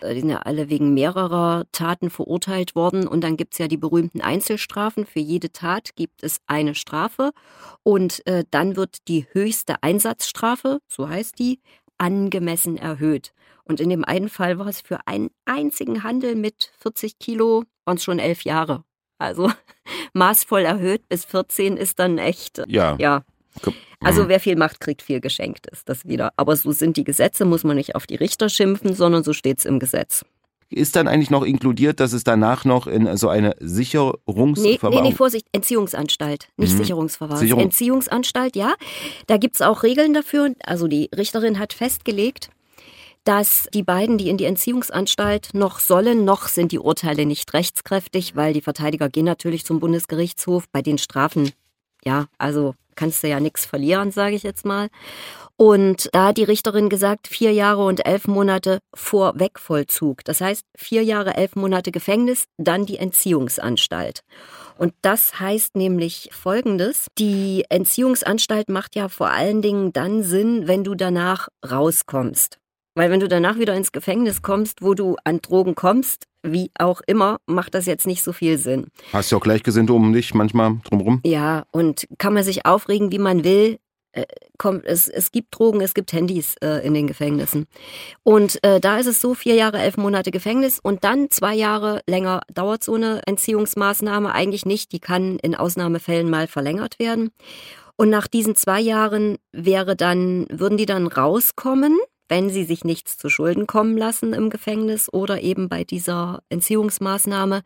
Äh, 0.00 0.14
die 0.14 0.20
sind 0.20 0.30
ja 0.30 0.38
alle 0.38 0.70
wegen 0.70 0.94
mehrerer 0.94 1.64
Taten 1.72 2.10
verurteilt 2.10 2.74
worden. 2.74 3.06
Und 3.06 3.22
dann 3.22 3.36
gibt 3.36 3.54
es 3.54 3.58
ja 3.58 3.68
die 3.68 3.76
berühmten 3.76 4.20
Einzelstrafen. 4.20 5.06
Für 5.06 5.20
jede 5.20 5.52
Tat 5.52 5.96
gibt 5.96 6.22
es 6.22 6.40
eine 6.46 6.74
Strafe. 6.74 7.32
Und 7.82 8.26
äh, 8.26 8.44
dann 8.50 8.76
wird 8.76 9.08
die 9.08 9.26
höchste 9.32 9.82
Einsatzstrafe, 9.82 10.80
so 10.88 11.08
heißt 11.08 11.38
die, 11.38 11.60
angemessen 11.98 12.76
erhöht. 12.76 13.32
Und 13.64 13.80
in 13.80 13.90
dem 13.90 14.04
einen 14.04 14.28
Fall 14.28 14.58
war 14.58 14.66
es 14.66 14.80
für 14.80 15.06
einen 15.06 15.30
einzigen 15.44 16.02
Handel 16.02 16.36
mit 16.36 16.72
40 16.78 17.18
Kilo, 17.18 17.64
waren 17.84 17.96
es 17.96 18.04
schon 18.04 18.18
elf 18.18 18.42
Jahre. 18.42 18.84
Also 19.18 19.50
maßvoll 20.14 20.62
erhöht 20.62 21.08
bis 21.08 21.24
14 21.24 21.76
ist 21.76 21.98
dann 21.98 22.18
echt. 22.18 22.62
Ja. 22.66 22.96
ja. 22.98 23.24
Also 24.00 24.24
mhm. 24.24 24.28
wer 24.28 24.40
viel 24.40 24.56
macht, 24.56 24.80
kriegt 24.80 25.02
viel 25.02 25.20
geschenkt, 25.20 25.66
ist 25.66 25.88
das 25.88 26.06
wieder. 26.06 26.32
Aber 26.36 26.54
so 26.56 26.70
sind 26.72 26.96
die 26.96 27.04
Gesetze, 27.04 27.44
muss 27.44 27.64
man 27.64 27.76
nicht 27.76 27.96
auf 27.96 28.06
die 28.06 28.14
Richter 28.14 28.48
schimpfen, 28.48 28.94
sondern 28.94 29.24
so 29.24 29.32
steht 29.32 29.58
es 29.58 29.64
im 29.64 29.78
Gesetz. 29.78 30.24
ist 30.70 30.96
dann 30.96 31.08
eigentlich 31.08 31.30
noch 31.30 31.42
inkludiert, 31.42 31.98
dass 31.98 32.12
es 32.12 32.24
danach 32.24 32.64
noch 32.64 32.86
in 32.86 33.16
so 33.16 33.28
eine 33.28 33.56
Sicherungsverwahrung... 33.58 34.54
Nee, 34.54 34.78
nee, 34.82 35.00
nee, 35.00 35.14
Vorsicht, 35.14 35.46
Entziehungsanstalt, 35.52 36.48
nicht 36.56 36.74
mhm. 36.74 36.78
Sicherungsverwahrung. 36.78 37.40
Sicherung. 37.40 37.62
Entziehungsanstalt, 37.64 38.54
ja. 38.54 38.74
Da 39.26 39.36
gibt's 39.36 39.62
auch 39.62 39.82
Regeln 39.82 40.14
dafür. 40.14 40.54
Also 40.62 40.86
die 40.86 41.10
Richterin 41.16 41.58
hat 41.58 41.72
festgelegt, 41.72 42.50
dass 43.24 43.68
die 43.74 43.82
beiden, 43.82 44.16
die 44.16 44.28
in 44.28 44.36
die 44.36 44.44
Entziehungsanstalt 44.44 45.50
noch 45.54 45.80
sollen, 45.80 46.24
noch 46.24 46.48
sind 46.48 46.72
die 46.72 46.78
Urteile 46.78 47.26
nicht 47.26 47.52
rechtskräftig, 47.52 48.36
weil 48.36 48.52
die 48.52 48.62
Verteidiger 48.62 49.08
gehen 49.08 49.26
natürlich 49.26 49.64
zum 49.64 49.80
Bundesgerichtshof. 49.80 50.64
Bei 50.70 50.82
den 50.82 50.98
Strafen, 50.98 51.50
ja, 52.04 52.26
also 52.38 52.74
kannst 52.98 53.22
du 53.22 53.28
ja 53.28 53.40
nichts 53.40 53.64
verlieren, 53.64 54.10
sage 54.10 54.34
ich 54.34 54.42
jetzt 54.42 54.64
mal. 54.64 54.88
Und 55.56 56.08
da 56.12 56.28
hat 56.28 56.36
die 56.36 56.44
Richterin 56.44 56.88
gesagt, 56.88 57.26
vier 57.26 57.52
Jahre 57.52 57.84
und 57.84 58.06
elf 58.06 58.28
Monate 58.28 58.78
vor 58.94 59.40
Wegvollzug. 59.40 60.24
Das 60.24 60.40
heißt, 60.40 60.64
vier 60.76 61.02
Jahre, 61.02 61.34
elf 61.34 61.56
Monate 61.56 61.90
Gefängnis, 61.90 62.44
dann 62.58 62.86
die 62.86 62.98
Entziehungsanstalt. 62.98 64.22
Und 64.76 64.94
das 65.02 65.40
heißt 65.40 65.74
nämlich 65.74 66.30
Folgendes. 66.32 67.08
Die 67.18 67.64
Entziehungsanstalt 67.68 68.68
macht 68.68 68.94
ja 68.94 69.08
vor 69.08 69.30
allen 69.30 69.60
Dingen 69.60 69.92
dann 69.92 70.22
Sinn, 70.22 70.68
wenn 70.68 70.84
du 70.84 70.94
danach 70.94 71.48
rauskommst. 71.68 72.58
Weil 72.94 73.10
wenn 73.10 73.20
du 73.20 73.28
danach 73.28 73.58
wieder 73.58 73.74
ins 73.74 73.90
Gefängnis 73.90 74.42
kommst, 74.42 74.82
wo 74.82 74.94
du 74.94 75.16
an 75.24 75.40
Drogen 75.40 75.74
kommst, 75.74 76.27
wie 76.42 76.70
auch 76.78 77.00
immer, 77.06 77.38
macht 77.46 77.74
das 77.74 77.86
jetzt 77.86 78.06
nicht 78.06 78.22
so 78.22 78.32
viel 78.32 78.58
Sinn. 78.58 78.86
Hast 79.12 79.32
du 79.32 79.36
auch 79.36 79.40
Gleichgesinnte 79.40 79.92
um 79.92 80.12
dich 80.12 80.34
manchmal 80.34 80.78
drumherum? 80.84 81.20
Ja, 81.24 81.64
und 81.70 82.06
kann 82.18 82.34
man 82.34 82.44
sich 82.44 82.66
aufregen, 82.66 83.12
wie 83.12 83.18
man 83.18 83.44
will. 83.44 83.78
Äh, 84.12 84.24
kommt, 84.56 84.86
es, 84.86 85.08
es 85.08 85.32
gibt 85.32 85.58
Drogen, 85.58 85.80
es 85.80 85.92
gibt 85.92 86.12
Handys 86.12 86.54
äh, 86.62 86.84
in 86.86 86.94
den 86.94 87.06
Gefängnissen. 87.06 87.66
Und 88.22 88.62
äh, 88.64 88.80
da 88.80 88.98
ist 88.98 89.06
es 89.06 89.20
so, 89.20 89.34
vier 89.34 89.54
Jahre, 89.54 89.78
elf 89.78 89.96
Monate 89.96 90.30
Gefängnis 90.30 90.80
und 90.82 91.04
dann 91.04 91.30
zwei 91.30 91.54
Jahre 91.54 92.00
länger 92.06 92.40
dauert 92.52 92.82
so 92.82 92.94
eine 92.94 93.22
Entziehungsmaßnahme 93.26 94.32
eigentlich 94.32 94.64
nicht. 94.64 94.92
Die 94.92 95.00
kann 95.00 95.38
in 95.40 95.54
Ausnahmefällen 95.54 96.30
mal 96.30 96.46
verlängert 96.46 96.98
werden. 96.98 97.30
Und 97.96 98.10
nach 98.10 98.28
diesen 98.28 98.54
zwei 98.54 98.80
Jahren 98.80 99.38
wäre 99.52 99.96
dann, 99.96 100.46
würden 100.50 100.78
die 100.78 100.86
dann 100.86 101.08
rauskommen 101.08 101.98
wenn 102.28 102.50
sie 102.50 102.64
sich 102.64 102.84
nichts 102.84 103.16
zu 103.16 103.28
Schulden 103.28 103.66
kommen 103.66 103.96
lassen 103.96 104.32
im 104.32 104.50
Gefängnis 104.50 105.12
oder 105.12 105.40
eben 105.40 105.68
bei 105.68 105.84
dieser 105.84 106.42
Entziehungsmaßnahme, 106.48 107.62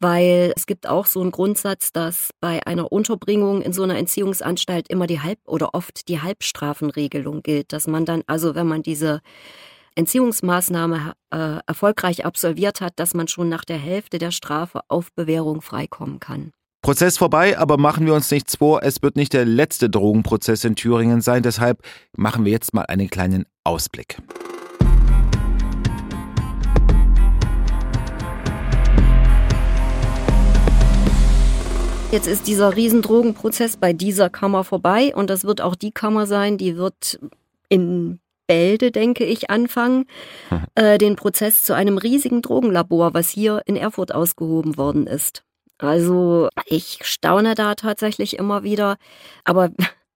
weil 0.00 0.52
es 0.56 0.66
gibt 0.66 0.88
auch 0.88 1.06
so 1.06 1.20
einen 1.20 1.30
Grundsatz, 1.30 1.92
dass 1.92 2.30
bei 2.40 2.66
einer 2.66 2.90
Unterbringung 2.90 3.62
in 3.62 3.72
so 3.72 3.82
einer 3.82 3.98
Entziehungsanstalt 3.98 4.88
immer 4.88 5.06
die 5.06 5.20
Halb- 5.20 5.46
oder 5.46 5.74
oft 5.74 6.08
die 6.08 6.20
Halbstrafenregelung 6.20 7.42
gilt, 7.42 7.72
dass 7.72 7.86
man 7.86 8.04
dann, 8.04 8.22
also 8.26 8.54
wenn 8.54 8.66
man 8.66 8.82
diese 8.82 9.20
Entziehungsmaßnahme 9.94 11.14
äh, 11.30 11.58
erfolgreich 11.66 12.24
absolviert 12.24 12.80
hat, 12.80 12.92
dass 12.96 13.14
man 13.14 13.26
schon 13.26 13.48
nach 13.48 13.64
der 13.64 13.78
Hälfte 13.78 14.18
der 14.18 14.30
Strafe 14.30 14.80
auf 14.88 15.12
Bewährung 15.12 15.60
freikommen 15.60 16.20
kann. 16.20 16.52
Prozess 16.82 17.18
vorbei, 17.18 17.58
aber 17.58 17.76
machen 17.76 18.06
wir 18.06 18.14
uns 18.14 18.30
nichts 18.30 18.56
vor, 18.56 18.84
es 18.84 19.02
wird 19.02 19.16
nicht 19.16 19.32
der 19.32 19.44
letzte 19.44 19.90
Drogenprozess 19.90 20.62
in 20.64 20.76
Thüringen 20.76 21.20
sein, 21.20 21.42
deshalb 21.42 21.82
machen 22.16 22.44
wir 22.44 22.52
jetzt 22.52 22.72
mal 22.72 22.82
einen 22.82 23.10
kleinen 23.10 23.46
Ausblick. 23.68 24.16
Jetzt 32.10 32.26
ist 32.26 32.46
dieser 32.46 32.74
Riesendrogenprozess 32.74 33.76
bei 33.76 33.92
dieser 33.92 34.30
Kammer 34.30 34.64
vorbei 34.64 35.14
und 35.14 35.28
das 35.28 35.44
wird 35.44 35.60
auch 35.60 35.74
die 35.74 35.90
Kammer 35.90 36.26
sein, 36.26 36.56
die 36.56 36.78
wird 36.78 37.20
in 37.68 38.20
Bälde, 38.46 38.90
denke 38.90 39.26
ich, 39.26 39.50
anfangen, 39.50 40.06
äh, 40.74 40.96
den 40.96 41.16
Prozess 41.16 41.62
zu 41.62 41.74
einem 41.74 41.98
riesigen 41.98 42.40
Drogenlabor, 42.40 43.12
was 43.12 43.28
hier 43.28 43.60
in 43.66 43.76
Erfurt 43.76 44.14
ausgehoben 44.14 44.78
worden 44.78 45.06
ist. 45.06 45.42
Also 45.76 46.48
ich 46.64 47.00
staune 47.02 47.54
da 47.54 47.74
tatsächlich 47.74 48.38
immer 48.38 48.62
wieder. 48.62 48.96
Aber 49.44 49.68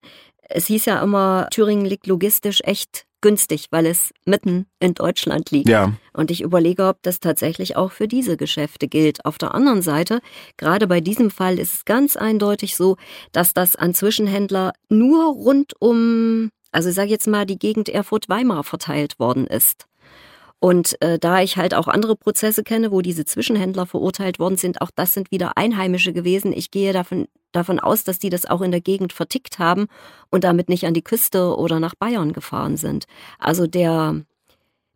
es 0.48 0.68
hieß 0.68 0.86
ja 0.86 1.02
immer, 1.02 1.48
Thüringen 1.50 1.84
liegt 1.84 2.06
logistisch 2.06 2.62
echt 2.64 3.04
günstig, 3.22 3.68
weil 3.70 3.86
es 3.86 4.12
mitten 4.26 4.66
in 4.80 4.92
Deutschland 4.92 5.50
liegt. 5.50 5.68
Ja. 5.68 5.94
Und 6.12 6.30
ich 6.30 6.42
überlege, 6.42 6.86
ob 6.86 7.02
das 7.02 7.20
tatsächlich 7.20 7.76
auch 7.76 7.92
für 7.92 8.06
diese 8.06 8.36
Geschäfte 8.36 8.88
gilt. 8.88 9.24
Auf 9.24 9.38
der 9.38 9.54
anderen 9.54 9.80
Seite, 9.80 10.20
gerade 10.58 10.86
bei 10.86 11.00
diesem 11.00 11.30
Fall 11.30 11.58
ist 11.58 11.74
es 11.74 11.84
ganz 11.86 12.16
eindeutig 12.16 12.76
so, 12.76 12.96
dass 13.32 13.54
das 13.54 13.76
an 13.76 13.94
Zwischenhändler 13.94 14.74
nur 14.90 15.32
rund 15.32 15.72
um, 15.80 16.50
also 16.70 16.90
ich 16.90 16.94
sage 16.94 17.10
jetzt 17.10 17.26
mal, 17.26 17.46
die 17.46 17.58
Gegend 17.58 17.88
Erfurt-Weimar 17.88 18.64
verteilt 18.64 19.18
worden 19.18 19.46
ist. 19.46 19.86
Und 20.62 21.02
äh, 21.02 21.18
da 21.18 21.42
ich 21.42 21.56
halt 21.56 21.74
auch 21.74 21.88
andere 21.88 22.14
Prozesse 22.14 22.62
kenne, 22.62 22.92
wo 22.92 23.00
diese 23.00 23.24
Zwischenhändler 23.24 23.84
verurteilt 23.84 24.38
worden 24.38 24.56
sind, 24.56 24.80
auch 24.80 24.92
das 24.94 25.12
sind 25.12 25.32
wieder 25.32 25.56
Einheimische 25.56 26.12
gewesen. 26.12 26.52
Ich 26.52 26.70
gehe 26.70 26.92
davon, 26.92 27.26
davon 27.50 27.80
aus, 27.80 28.04
dass 28.04 28.20
die 28.20 28.30
das 28.30 28.46
auch 28.46 28.60
in 28.60 28.70
der 28.70 28.80
Gegend 28.80 29.12
vertickt 29.12 29.58
haben 29.58 29.88
und 30.30 30.44
damit 30.44 30.68
nicht 30.68 30.86
an 30.86 30.94
die 30.94 31.02
Küste 31.02 31.56
oder 31.56 31.80
nach 31.80 31.96
Bayern 31.96 32.32
gefahren 32.32 32.76
sind. 32.76 33.06
Also 33.40 33.66
der, 33.66 34.20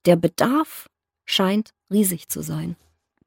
der 0.05 0.15
Bedarf 0.15 0.87
scheint 1.25 1.71
riesig 1.91 2.29
zu 2.29 2.43
sein. 2.43 2.77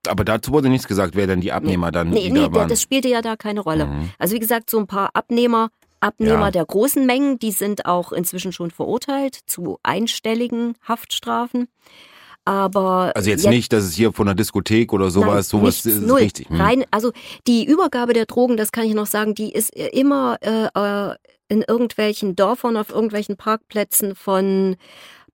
Aber 0.07 0.23
dazu 0.23 0.53
wurde 0.53 0.69
nichts 0.69 0.87
gesagt, 0.87 1.17
wer 1.17 1.27
denn 1.27 1.41
die 1.41 1.51
Abnehmer 1.51 1.87
nee, 1.87 1.91
dann 1.91 2.09
nee, 2.09 2.29
nee, 2.29 2.47
waren. 2.53 2.69
das 2.69 2.81
spielte 2.81 3.09
ja 3.09 3.21
da 3.21 3.35
keine 3.35 3.59
Rolle. 3.59 3.87
Mhm. 3.87 4.11
Also 4.17 4.33
wie 4.33 4.39
gesagt, 4.39 4.69
so 4.69 4.79
ein 4.79 4.87
paar 4.87 5.09
Abnehmer, 5.13 5.71
Abnehmer 5.99 6.45
ja. 6.45 6.51
der 6.51 6.65
großen 6.65 7.05
Mengen, 7.05 7.37
die 7.37 7.51
sind 7.51 7.85
auch 7.85 8.13
inzwischen 8.13 8.53
schon 8.53 8.71
verurteilt 8.71 9.37
zu 9.45 9.77
einstelligen 9.83 10.75
Haftstrafen. 10.87 11.67
Aber 12.49 13.11
also 13.13 13.29
jetzt, 13.29 13.43
jetzt, 13.43 13.51
nicht, 13.51 13.71
dass 13.71 13.83
es 13.83 13.93
hier 13.93 14.11
von 14.11 14.27
einer 14.27 14.33
Diskothek 14.33 14.91
oder 14.91 15.11
sowas, 15.11 15.53
nein, 15.53 15.61
sowas 15.61 15.85
ist 15.85 16.01
null. 16.01 16.21
richtig. 16.21 16.49
Hm. 16.49 16.59
Rein, 16.59 16.85
also 16.89 17.11
die 17.45 17.63
Übergabe 17.63 18.13
der 18.13 18.25
Drogen, 18.25 18.57
das 18.57 18.71
kann 18.71 18.85
ich 18.85 18.95
noch 18.95 19.05
sagen, 19.05 19.35
die 19.35 19.51
ist 19.51 19.69
immer 19.75 20.37
äh, 20.41 20.65
äh 20.73 21.15
in 21.47 21.63
irgendwelchen 21.67 22.35
Dörfern, 22.35 22.75
auf 22.75 22.89
irgendwelchen 22.89 23.37
Parkplätzen 23.37 24.15
von 24.15 24.77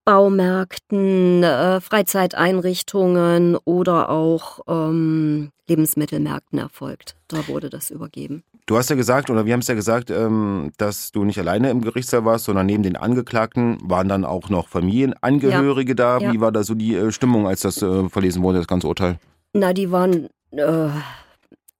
Baumärkten, 0.03 1.43
äh, 1.43 1.79
Freizeiteinrichtungen 1.79 3.55
oder 3.63 4.09
auch 4.09 4.59
ähm, 4.67 5.51
Lebensmittelmärkten 5.67 6.59
erfolgt. 6.59 7.15
Da 7.29 7.47
wurde 7.47 7.69
das 7.69 7.91
übergeben. 7.91 8.43
Du 8.67 8.77
hast 8.77 8.89
ja 8.89 8.95
gesagt, 8.95 9.29
oder 9.29 9.45
wir 9.45 9.53
haben 9.53 9.59
es 9.59 9.67
ja 9.67 9.75
gesagt, 9.75 10.09
ähm, 10.09 10.71
dass 10.77 11.11
du 11.11 11.23
nicht 11.23 11.37
alleine 11.37 11.69
im 11.69 11.81
Gerichtssaal 11.81 12.25
warst, 12.25 12.45
sondern 12.45 12.65
neben 12.65 12.81
den 12.81 12.95
Angeklagten 12.95 13.77
waren 13.83 14.09
dann 14.09 14.25
auch 14.25 14.49
noch 14.49 14.69
Familienangehörige 14.69 15.91
ja. 15.91 15.95
da. 15.95 16.17
Ja. 16.17 16.33
Wie 16.33 16.41
war 16.41 16.51
da 16.51 16.63
so 16.63 16.73
die 16.73 16.95
äh, 16.95 17.11
Stimmung, 17.11 17.47
als 17.47 17.61
das 17.61 17.81
äh, 17.83 18.09
verlesen 18.09 18.41
wurde, 18.41 18.57
das 18.57 18.67
ganze 18.67 18.87
Urteil? 18.87 19.19
Na, 19.53 19.71
die 19.71 19.91
waren, 19.91 20.29
äh, 20.51 20.89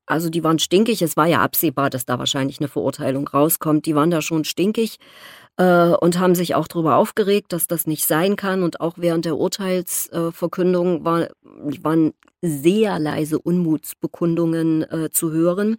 also 0.06 0.30
die 0.30 0.44
waren 0.44 0.60
stinkig. 0.60 1.02
Es 1.02 1.18
war 1.18 1.26
ja 1.26 1.42
absehbar, 1.42 1.90
dass 1.90 2.06
da 2.06 2.20
wahrscheinlich 2.20 2.60
eine 2.60 2.68
Verurteilung 2.68 3.28
rauskommt. 3.28 3.88
Die 3.88 3.96
waren 3.96 4.12
da 4.12 4.22
schon 4.22 4.44
stinkig 4.44 4.98
äh, 5.58 5.88
und 5.88 6.20
haben 6.20 6.36
sich 6.36 6.54
auch 6.54 6.68
darüber 6.68 6.98
aufgeregt, 6.98 7.52
dass 7.52 7.66
das 7.66 7.88
nicht 7.88 8.06
sein 8.06 8.36
kann. 8.36 8.62
Und 8.62 8.80
auch 8.80 8.94
während 8.98 9.26
der 9.26 9.38
Urteilsverkündung 9.38 11.04
war, 11.04 11.30
waren 11.82 12.14
sehr 12.44 13.00
leise 13.00 13.40
Unmutsbekundungen 13.40 14.84
äh, 14.84 15.10
zu 15.10 15.32
hören. 15.32 15.78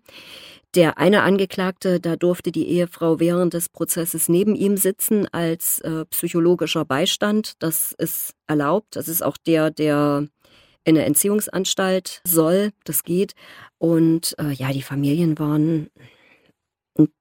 Der 0.77 0.99
eine 0.99 1.23
Angeklagte, 1.23 2.01
da 2.01 2.17
durfte 2.17 2.53
die 2.53 2.69
Ehefrau 2.69 3.19
während 3.19 3.55
des 3.55 3.71
Prozesses 3.71 4.29
neben 4.29 4.55
ihm 4.55 4.77
sitzen 4.77 5.27
als 5.33 5.81
äh, 5.81 6.05
psychologischer 6.05 6.85
Beistand. 6.85 7.55
Das 7.61 7.93
ist 7.93 8.35
erlaubt. 8.47 8.95
Das 8.95 9.09
ist 9.09 9.23
auch 9.23 9.39
der, 9.39 9.71
der 9.71 10.29
in 10.85 10.95
der 10.95 11.07
Entziehungsanstalt 11.07 12.21
soll. 12.27 12.73
Das 12.85 13.05
geht. 13.05 13.33
Und 13.79 14.35
äh, 14.39 14.53
ja, 14.53 14.71
die 14.71 14.83
Familien 14.83 15.39
waren 15.39 15.89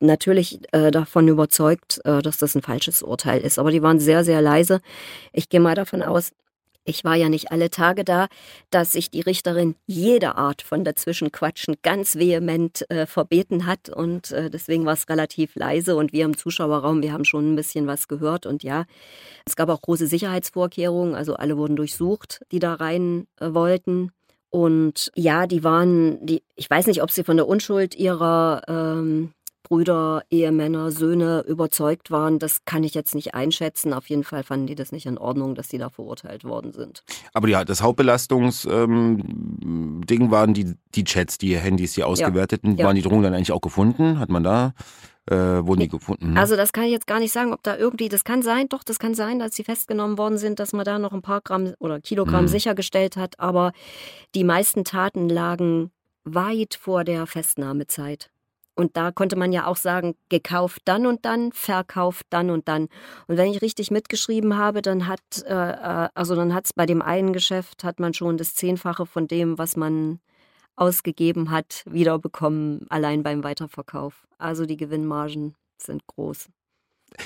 natürlich 0.01 0.59
äh, 0.73 0.91
davon 0.91 1.29
überzeugt, 1.29 2.01
äh, 2.03 2.21
dass 2.21 2.35
das 2.35 2.55
ein 2.55 2.61
falsches 2.61 3.03
Urteil 3.03 3.39
ist. 3.39 3.57
Aber 3.57 3.71
die 3.71 3.81
waren 3.81 4.01
sehr, 4.01 4.25
sehr 4.25 4.41
leise. 4.41 4.81
Ich 5.31 5.47
gehe 5.47 5.61
mal 5.61 5.75
davon 5.75 6.03
aus, 6.03 6.33
ich 6.85 7.03
war 7.03 7.15
ja 7.15 7.29
nicht 7.29 7.51
alle 7.51 7.69
Tage 7.69 8.03
da, 8.03 8.27
dass 8.69 8.93
sich 8.93 9.09
die 9.09 9.21
Richterin 9.21 9.75
jede 9.87 10.35
Art 10.35 10.61
von 10.61 10.83
Dazwischenquatschen 10.83 11.75
ganz 11.81 12.15
vehement 12.15 12.89
äh, 12.89 13.05
verbeten 13.05 13.65
hat 13.65 13.89
und 13.89 14.31
äh, 14.31 14.49
deswegen 14.49 14.85
war 14.85 14.93
es 14.93 15.09
relativ 15.09 15.55
leise 15.55 15.95
und 15.95 16.13
wir 16.13 16.25
im 16.25 16.37
Zuschauerraum, 16.37 17.01
wir 17.01 17.11
haben 17.11 17.25
schon 17.25 17.51
ein 17.53 17.55
bisschen 17.55 17.87
was 17.87 18.07
gehört 18.07 18.45
und 18.45 18.63
ja, 18.63 18.85
es 19.45 19.55
gab 19.55 19.69
auch 19.69 19.81
große 19.81 20.07
Sicherheitsvorkehrungen, 20.07 21.15
also 21.15 21.35
alle 21.35 21.57
wurden 21.57 21.75
durchsucht, 21.75 22.41
die 22.51 22.59
da 22.59 22.75
rein 22.75 23.27
äh, 23.39 23.53
wollten. 23.53 24.11
Und 24.49 25.11
ja, 25.15 25.47
die 25.47 25.65
waren, 25.65 26.25
die, 26.25 26.41
ich 26.55 26.69
weiß 26.69 26.87
nicht, 26.87 27.03
ob 27.03 27.11
sie 27.11 27.25
von 27.25 27.35
der 27.35 27.47
Unschuld 27.47 27.93
ihrer 27.93 28.61
ähm, 28.69 29.33
Brüder, 29.67 30.23
Ehemänner, 30.29 30.91
Söhne 30.91 31.43
überzeugt 31.47 32.11
waren, 32.11 32.39
das 32.39 32.65
kann 32.65 32.83
ich 32.83 32.93
jetzt 32.93 33.15
nicht 33.15 33.33
einschätzen. 33.33 33.93
Auf 33.93 34.07
jeden 34.09 34.23
Fall 34.23 34.43
fanden 34.43 34.67
die 34.67 34.75
das 34.75 34.91
nicht 34.91 35.05
in 35.05 35.17
Ordnung, 35.17 35.55
dass 35.55 35.67
die 35.67 35.77
da 35.77 35.89
verurteilt 35.89 36.43
worden 36.43 36.71
sind. 36.71 37.03
Aber 37.33 37.47
ja, 37.47 37.65
das 37.65 37.81
Hauptbelastungsding 37.81 38.71
ähm, 38.71 40.31
waren 40.31 40.53
die, 40.53 40.75
die 40.93 41.03
Chats, 41.03 41.37
die 41.37 41.57
Handys, 41.57 41.93
die 41.93 42.03
ausgewerteten. 42.03 42.77
Ja. 42.77 42.85
Waren 42.85 42.95
die 42.95 43.01
Drohungen 43.01 43.23
dann 43.23 43.33
eigentlich 43.33 43.51
auch 43.51 43.61
gefunden? 43.61 44.19
Hat 44.19 44.29
man 44.29 44.43
da 44.43 44.73
äh, 45.29 45.35
wurden 45.35 45.81
die 45.81 45.87
gefunden. 45.87 46.33
Ne? 46.33 46.39
Also 46.39 46.55
das 46.55 46.71
kann 46.71 46.83
ich 46.83 46.91
jetzt 46.91 47.07
gar 47.07 47.19
nicht 47.19 47.31
sagen, 47.31 47.53
ob 47.53 47.63
da 47.63 47.75
irgendwie, 47.75 48.09
das 48.09 48.23
kann 48.23 48.41
sein, 48.41 48.69
doch, 48.69 48.83
das 48.83 48.99
kann 48.99 49.15
sein, 49.15 49.39
dass 49.39 49.55
sie 49.55 49.63
festgenommen 49.63 50.17
worden 50.17 50.37
sind, 50.37 50.59
dass 50.59 50.73
man 50.73 50.85
da 50.85 50.99
noch 50.99 51.13
ein 51.13 51.21
paar 51.21 51.41
Gramm 51.41 51.73
oder 51.79 51.99
Kilogramm 51.99 52.45
mhm. 52.45 52.49
sichergestellt 52.49 53.17
hat, 53.17 53.39
aber 53.39 53.71
die 54.35 54.43
meisten 54.43 54.83
Taten 54.83 55.29
lagen 55.29 55.91
weit 56.23 56.75
vor 56.79 57.03
der 57.03 57.25
Festnahmezeit. 57.27 58.29
Und 58.75 58.97
da 58.97 59.11
konnte 59.11 59.37
man 59.37 59.53
ja 59.53 59.67
auch 59.67 59.77
sagen, 59.77 60.15
gekauft 60.29 60.81
dann 60.85 61.05
und 61.05 61.25
dann, 61.25 61.51
verkauft 61.53 62.25
dann 62.29 62.49
und 62.49 62.67
dann. 62.67 62.89
Und 63.27 63.37
wenn 63.37 63.49
ich 63.51 63.61
richtig 63.61 63.89
mitgeschrieben 63.89 64.57
habe, 64.57 64.81
dann 64.81 65.07
hat, 65.07 65.21
äh, 65.45 65.53
äh 65.53 66.09
also 66.13 66.35
dann 66.35 66.53
hat 66.53 66.65
es 66.65 66.73
bei 66.73 66.85
dem 66.85 67.01
einen 67.01 67.33
Geschäft, 67.33 67.83
hat 67.83 67.99
man 67.99 68.13
schon 68.13 68.37
das 68.37 68.53
Zehnfache 68.53 69.05
von 69.05 69.27
dem, 69.27 69.57
was 69.57 69.77
man 69.77 70.19
ausgegeben 70.75 71.51
hat, 71.51 71.83
wiederbekommen, 71.85 72.85
allein 72.89 73.23
beim 73.23 73.43
Weiterverkauf. 73.43 74.27
Also 74.37 74.65
die 74.65 74.77
Gewinnmargen 74.77 75.55
sind 75.77 76.05
groß. 76.07 76.49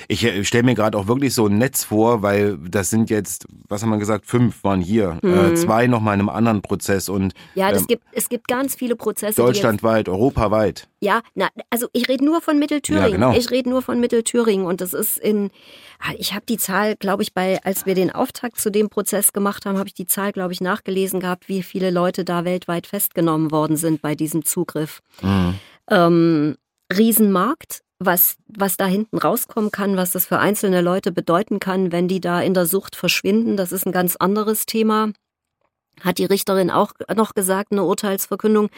Ich 0.08 0.24
äh, 0.24 0.44
stelle 0.44 0.64
mir 0.64 0.76
gerade 0.76 0.98
auch 0.98 1.08
wirklich 1.08 1.34
so 1.34 1.48
ein 1.48 1.58
Netz 1.58 1.84
vor, 1.84 2.22
weil 2.22 2.58
das 2.58 2.90
sind 2.90 3.10
jetzt, 3.10 3.46
was 3.68 3.84
haben 3.84 3.90
wir 3.90 3.98
gesagt, 3.98 4.26
fünf 4.26 4.64
waren 4.64 4.82
hier, 4.82 5.20
äh, 5.24 5.28
mhm. 5.28 5.54
äh, 5.54 5.56
zwei 5.56 5.88
nochmal 5.88 6.16
in 6.16 6.22
einem 6.22 6.30
anderen 6.30 6.62
Prozess 6.62 7.10
und 7.10 7.34
ja, 7.56 7.72
ähm, 7.72 7.86
gibt, 7.88 8.04
es 8.12 8.30
gibt 8.30 8.48
ganz 8.48 8.76
viele 8.76 8.96
Prozesse. 8.96 9.36
Deutschlandweit, 9.36 10.08
jetzt, 10.08 10.16
europaweit. 10.16 10.88
Ja, 11.02 11.22
na, 11.36 11.50
also 11.70 11.88
ich 11.94 12.08
rede 12.10 12.26
nur 12.26 12.42
von 12.42 12.60
Mittelthüringen. 12.60 13.06
Ja, 13.06 13.12
genau. 13.12 13.34
Ich 13.34 13.52
rede 13.52 13.70
nur 13.70 13.82
von 13.82 14.00
Mittelthüringen 14.00 14.66
und 14.66 14.82
das 14.82 14.94
ist 14.94 15.18
in, 15.18 15.50
ah, 16.00 16.14
ich 16.18 16.34
habe 16.34 16.46
die 16.48 16.58
Zahl, 16.58 16.96
glaube 16.96 17.24
ich, 17.24 17.34
bei, 17.34 17.64
als 17.64 17.86
wir 17.86 17.96
den 17.96 18.12
Auftakt 18.12 18.60
zu 18.60 18.70
dem 18.70 18.90
Prozess 18.90 19.34
gemacht 19.34 19.66
haben, 19.66 19.78
habe 19.78 19.88
ich 19.88 19.94
die 19.94 20.08
Zahl, 20.08 20.32
glaube 20.32 20.54
ich, 20.54 20.62
nachgelesen 20.62 21.20
gehabt, 21.20 21.48
wie 21.48 21.64
viele 21.64 21.92
Leute 21.92 22.26
da 22.26 22.46
weltweit 22.46 22.88
festgenommen 22.88 23.52
worden 23.52 23.78
sind 23.78 24.02
bei 24.02 24.16
diesem 24.16 24.46
Zugriff. 24.46 25.02
Mhm. 25.22 25.56
Ähm, 25.90 26.56
Riesenmarkt, 26.96 27.82
was, 28.00 28.38
was 28.48 28.78
da 28.78 28.86
hinten 28.86 29.18
rauskommen 29.18 29.72
kann, 29.72 29.98
was 29.98 30.12
das 30.12 30.26
für 30.26 30.40
einzelne 30.40 30.82
Leute 30.82 31.12
bedeuten 31.12 31.60
kann, 31.60 31.92
wenn 31.92 32.08
die 32.08 32.22
da 32.22 32.42
in 32.42 32.54
der 32.54 32.66
Sucht 32.66 32.96
verschwinden, 32.96 33.58
das 33.58 33.72
ist 33.72 33.86
ein 33.86 33.92
ganz 33.92 34.16
anderes 34.16 34.66
Thema. 34.66 35.12
Hat 36.02 36.18
die 36.18 36.26
Richterin 36.26 36.70
auch 36.70 36.94
noch 37.16 37.34
gesagt, 37.34 37.72
eine 37.72 37.84
Urteilsverkündung. 37.84 38.70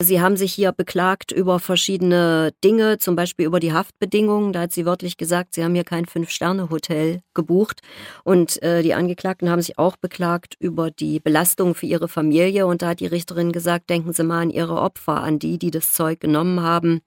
Sie 0.00 0.20
haben 0.20 0.36
sich 0.36 0.52
hier 0.52 0.72
beklagt 0.72 1.32
über 1.32 1.58
verschiedene 1.58 2.52
Dinge, 2.62 2.98
zum 2.98 3.16
Beispiel 3.16 3.46
über 3.46 3.60
die 3.60 3.72
Haftbedingungen. 3.72 4.52
Da 4.52 4.60
hat 4.60 4.72
sie 4.72 4.86
wörtlich 4.86 5.16
gesagt, 5.16 5.54
sie 5.54 5.64
haben 5.64 5.74
hier 5.74 5.84
kein 5.84 6.06
Fünf-Sterne-Hotel 6.06 7.20
gebucht. 7.34 7.80
Und 8.24 8.62
äh, 8.62 8.82
die 8.82 8.94
Angeklagten 8.94 9.50
haben 9.50 9.62
sich 9.62 9.78
auch 9.78 9.96
beklagt 9.96 10.54
über 10.58 10.90
die 10.90 11.20
Belastung 11.20 11.74
für 11.74 11.86
ihre 11.86 12.08
Familie. 12.08 12.66
Und 12.66 12.82
da 12.82 12.88
hat 12.88 13.00
die 13.00 13.06
Richterin 13.06 13.52
gesagt, 13.52 13.90
denken 13.90 14.12
Sie 14.12 14.24
mal 14.24 14.42
an 14.42 14.50
Ihre 14.50 14.80
Opfer, 14.80 15.22
an 15.22 15.38
die, 15.38 15.58
die 15.58 15.70
das 15.70 15.92
Zeug 15.92 16.20
genommen 16.20 16.60
haben 16.60 17.00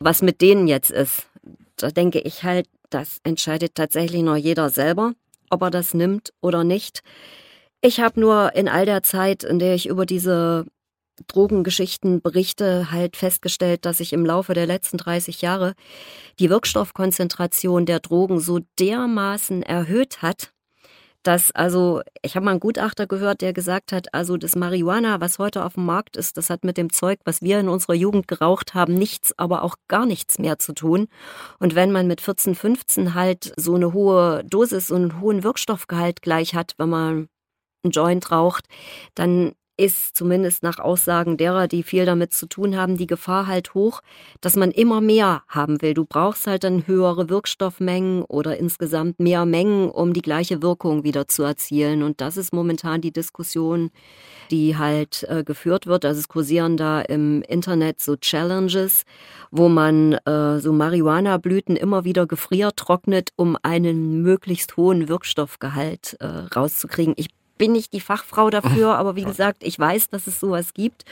was 0.00 0.22
mit 0.22 0.40
denen 0.40 0.66
jetzt 0.66 0.90
ist, 0.90 1.26
da 1.76 1.90
denke 1.90 2.20
ich 2.20 2.42
halt, 2.42 2.66
das 2.88 3.20
entscheidet 3.22 3.74
tatsächlich 3.74 4.22
nur 4.22 4.36
jeder 4.36 4.70
selber, 4.70 5.12
ob 5.50 5.62
er 5.62 5.70
das 5.70 5.94
nimmt 5.94 6.32
oder 6.40 6.64
nicht. 6.64 7.02
Ich 7.82 8.00
habe 8.00 8.20
nur 8.20 8.54
in 8.54 8.68
all 8.68 8.84
der 8.84 9.02
Zeit, 9.02 9.42
in 9.42 9.58
der 9.58 9.74
ich 9.74 9.88
über 9.88 10.04
diese 10.04 10.66
Drogengeschichten 11.28 12.20
berichte, 12.20 12.90
halt 12.90 13.16
festgestellt, 13.16 13.86
dass 13.86 13.98
sich 13.98 14.12
im 14.12 14.26
Laufe 14.26 14.52
der 14.52 14.66
letzten 14.66 14.98
30 14.98 15.40
Jahre 15.40 15.74
die 16.38 16.50
Wirkstoffkonzentration 16.50 17.86
der 17.86 18.00
Drogen 18.00 18.38
so 18.38 18.60
dermaßen 18.78 19.62
erhöht 19.62 20.20
hat, 20.20 20.52
dass 21.22 21.52
also, 21.52 22.02
ich 22.22 22.36
habe 22.36 22.44
mal 22.44 22.52
einen 22.52 22.60
Gutachter 22.60 23.06
gehört, 23.06 23.40
der 23.40 23.52
gesagt 23.54 23.92
hat, 23.92 24.12
also 24.14 24.36
das 24.36 24.56
Marihuana, 24.56 25.20
was 25.20 25.38
heute 25.38 25.64
auf 25.64 25.74
dem 25.74 25.86
Markt 25.86 26.16
ist, 26.16 26.36
das 26.36 26.50
hat 26.50 26.64
mit 26.64 26.76
dem 26.76 26.92
Zeug, 26.92 27.20
was 27.24 27.42
wir 27.42 27.60
in 27.60 27.68
unserer 27.68 27.94
Jugend 27.94 28.28
geraucht 28.28 28.74
haben, 28.74 28.94
nichts, 28.94 29.38
aber 29.38 29.62
auch 29.62 29.76
gar 29.88 30.06
nichts 30.06 30.38
mehr 30.38 30.58
zu 30.58 30.74
tun. 30.74 31.08
Und 31.58 31.74
wenn 31.74 31.92
man 31.92 32.06
mit 32.06 32.20
14, 32.20 32.54
15 32.54 33.14
halt 33.14 33.52
so 33.56 33.74
eine 33.74 33.92
hohe 33.92 34.44
Dosis 34.44 34.90
und 34.90 35.12
einen 35.12 35.20
hohen 35.20 35.44
Wirkstoffgehalt 35.44 36.22
gleich 36.22 36.54
hat, 36.54 36.74
wenn 36.78 36.88
man 36.88 37.28
einen 37.82 37.92
Joint 37.92 38.30
raucht, 38.30 38.66
dann 39.14 39.52
ist 39.80 40.14
zumindest 40.14 40.62
nach 40.62 40.78
Aussagen 40.78 41.38
derer, 41.38 41.66
die 41.66 41.82
viel 41.82 42.04
damit 42.04 42.34
zu 42.34 42.46
tun 42.46 42.76
haben, 42.76 42.98
die 42.98 43.06
Gefahr 43.06 43.46
halt 43.46 43.72
hoch, 43.72 44.02
dass 44.42 44.54
man 44.54 44.70
immer 44.72 45.00
mehr 45.00 45.42
haben 45.48 45.80
will. 45.80 45.94
Du 45.94 46.04
brauchst 46.04 46.46
halt 46.46 46.64
dann 46.64 46.86
höhere 46.86 47.30
Wirkstoffmengen 47.30 48.22
oder 48.24 48.58
insgesamt 48.58 49.18
mehr 49.18 49.46
Mengen, 49.46 49.88
um 49.90 50.12
die 50.12 50.20
gleiche 50.20 50.60
Wirkung 50.60 51.02
wieder 51.02 51.28
zu 51.28 51.44
erzielen. 51.44 52.02
Und 52.02 52.20
das 52.20 52.36
ist 52.36 52.52
momentan 52.52 53.00
die 53.00 53.10
Diskussion, 53.10 53.90
die 54.50 54.76
halt 54.76 55.24
äh, 55.30 55.44
geführt 55.44 55.86
wird. 55.86 56.04
Also 56.04 56.18
es 56.20 56.28
kursieren 56.28 56.76
da 56.76 57.00
im 57.00 57.40
Internet 57.42 58.02
so 58.02 58.16
Challenges, 58.16 59.04
wo 59.50 59.70
man 59.70 60.12
äh, 60.12 60.58
so 60.58 60.74
Marihuana-Blüten 60.74 61.76
immer 61.76 62.04
wieder 62.04 62.26
gefriertrocknet, 62.26 63.30
um 63.36 63.56
einen 63.62 64.20
möglichst 64.20 64.76
hohen 64.76 65.08
Wirkstoffgehalt 65.08 66.18
äh, 66.20 66.26
rauszukriegen. 66.26 67.14
Ich 67.16 67.28
bin 67.60 67.72
nicht 67.72 67.92
die 67.92 68.00
Fachfrau 68.00 68.48
dafür, 68.48 68.96
aber 68.96 69.16
wie 69.16 69.24
gesagt, 69.24 69.62
ich 69.62 69.78
weiß, 69.78 70.08
dass 70.08 70.26
es 70.26 70.40
sowas 70.40 70.72
gibt. 70.72 71.04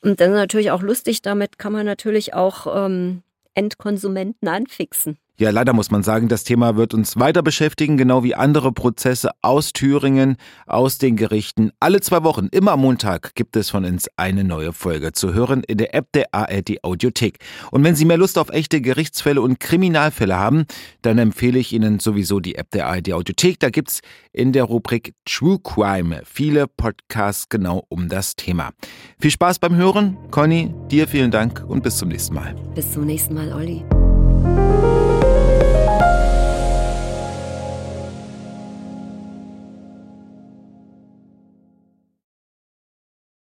Und 0.00 0.20
dann 0.20 0.30
natürlich 0.30 0.70
auch 0.70 0.80
lustig, 0.80 1.22
damit 1.22 1.58
kann 1.58 1.72
man 1.72 1.84
natürlich 1.84 2.34
auch 2.34 2.68
ähm, 2.86 3.22
Endkonsumenten 3.54 4.46
anfixen. 4.46 5.18
Ja, 5.38 5.48
leider 5.50 5.72
muss 5.72 5.90
man 5.90 6.02
sagen, 6.02 6.28
das 6.28 6.44
Thema 6.44 6.76
wird 6.76 6.92
uns 6.92 7.18
weiter 7.18 7.42
beschäftigen, 7.42 7.96
genau 7.96 8.22
wie 8.22 8.34
andere 8.34 8.70
Prozesse 8.70 9.30
aus 9.40 9.72
Thüringen, 9.72 10.36
aus 10.66 10.98
den 10.98 11.16
Gerichten. 11.16 11.70
Alle 11.80 12.00
zwei 12.00 12.22
Wochen, 12.22 12.48
immer 12.52 12.72
am 12.72 12.80
Montag, 12.80 13.34
gibt 13.34 13.56
es 13.56 13.70
von 13.70 13.86
uns 13.86 14.08
eine 14.16 14.44
neue 14.44 14.74
Folge 14.74 15.12
zu 15.12 15.32
hören 15.32 15.62
in 15.64 15.78
der 15.78 15.94
App 15.94 16.12
der 16.12 16.34
ARD 16.34 16.84
Audiothek. 16.84 17.38
Und 17.70 17.82
wenn 17.82 17.96
Sie 17.96 18.04
mehr 18.04 18.18
Lust 18.18 18.36
auf 18.36 18.50
echte 18.50 18.82
Gerichtsfälle 18.82 19.40
und 19.40 19.58
Kriminalfälle 19.58 20.38
haben, 20.38 20.66
dann 21.00 21.16
empfehle 21.16 21.58
ich 21.58 21.72
Ihnen 21.72 21.98
sowieso 21.98 22.38
die 22.38 22.56
App 22.56 22.70
der 22.70 22.88
ARD 22.88 23.14
Audiothek. 23.14 23.58
Da 23.58 23.70
gibt's 23.70 24.00
in 24.32 24.52
der 24.52 24.64
Rubrik 24.64 25.14
True 25.24 25.58
Crime 25.62 26.20
viele 26.24 26.66
Podcasts 26.68 27.48
genau 27.48 27.84
um 27.88 28.10
das 28.10 28.36
Thema. 28.36 28.70
Viel 29.18 29.30
Spaß 29.30 29.58
beim 29.60 29.76
Hören. 29.76 30.18
Conny, 30.30 30.74
dir 30.90 31.08
vielen 31.08 31.30
Dank 31.30 31.64
und 31.66 31.82
bis 31.82 31.96
zum 31.96 32.10
nächsten 32.10 32.34
Mal. 32.34 32.54
Bis 32.74 32.92
zum 32.92 33.06
nächsten 33.06 33.34
Mal, 33.34 33.52
Olli. 33.52 33.82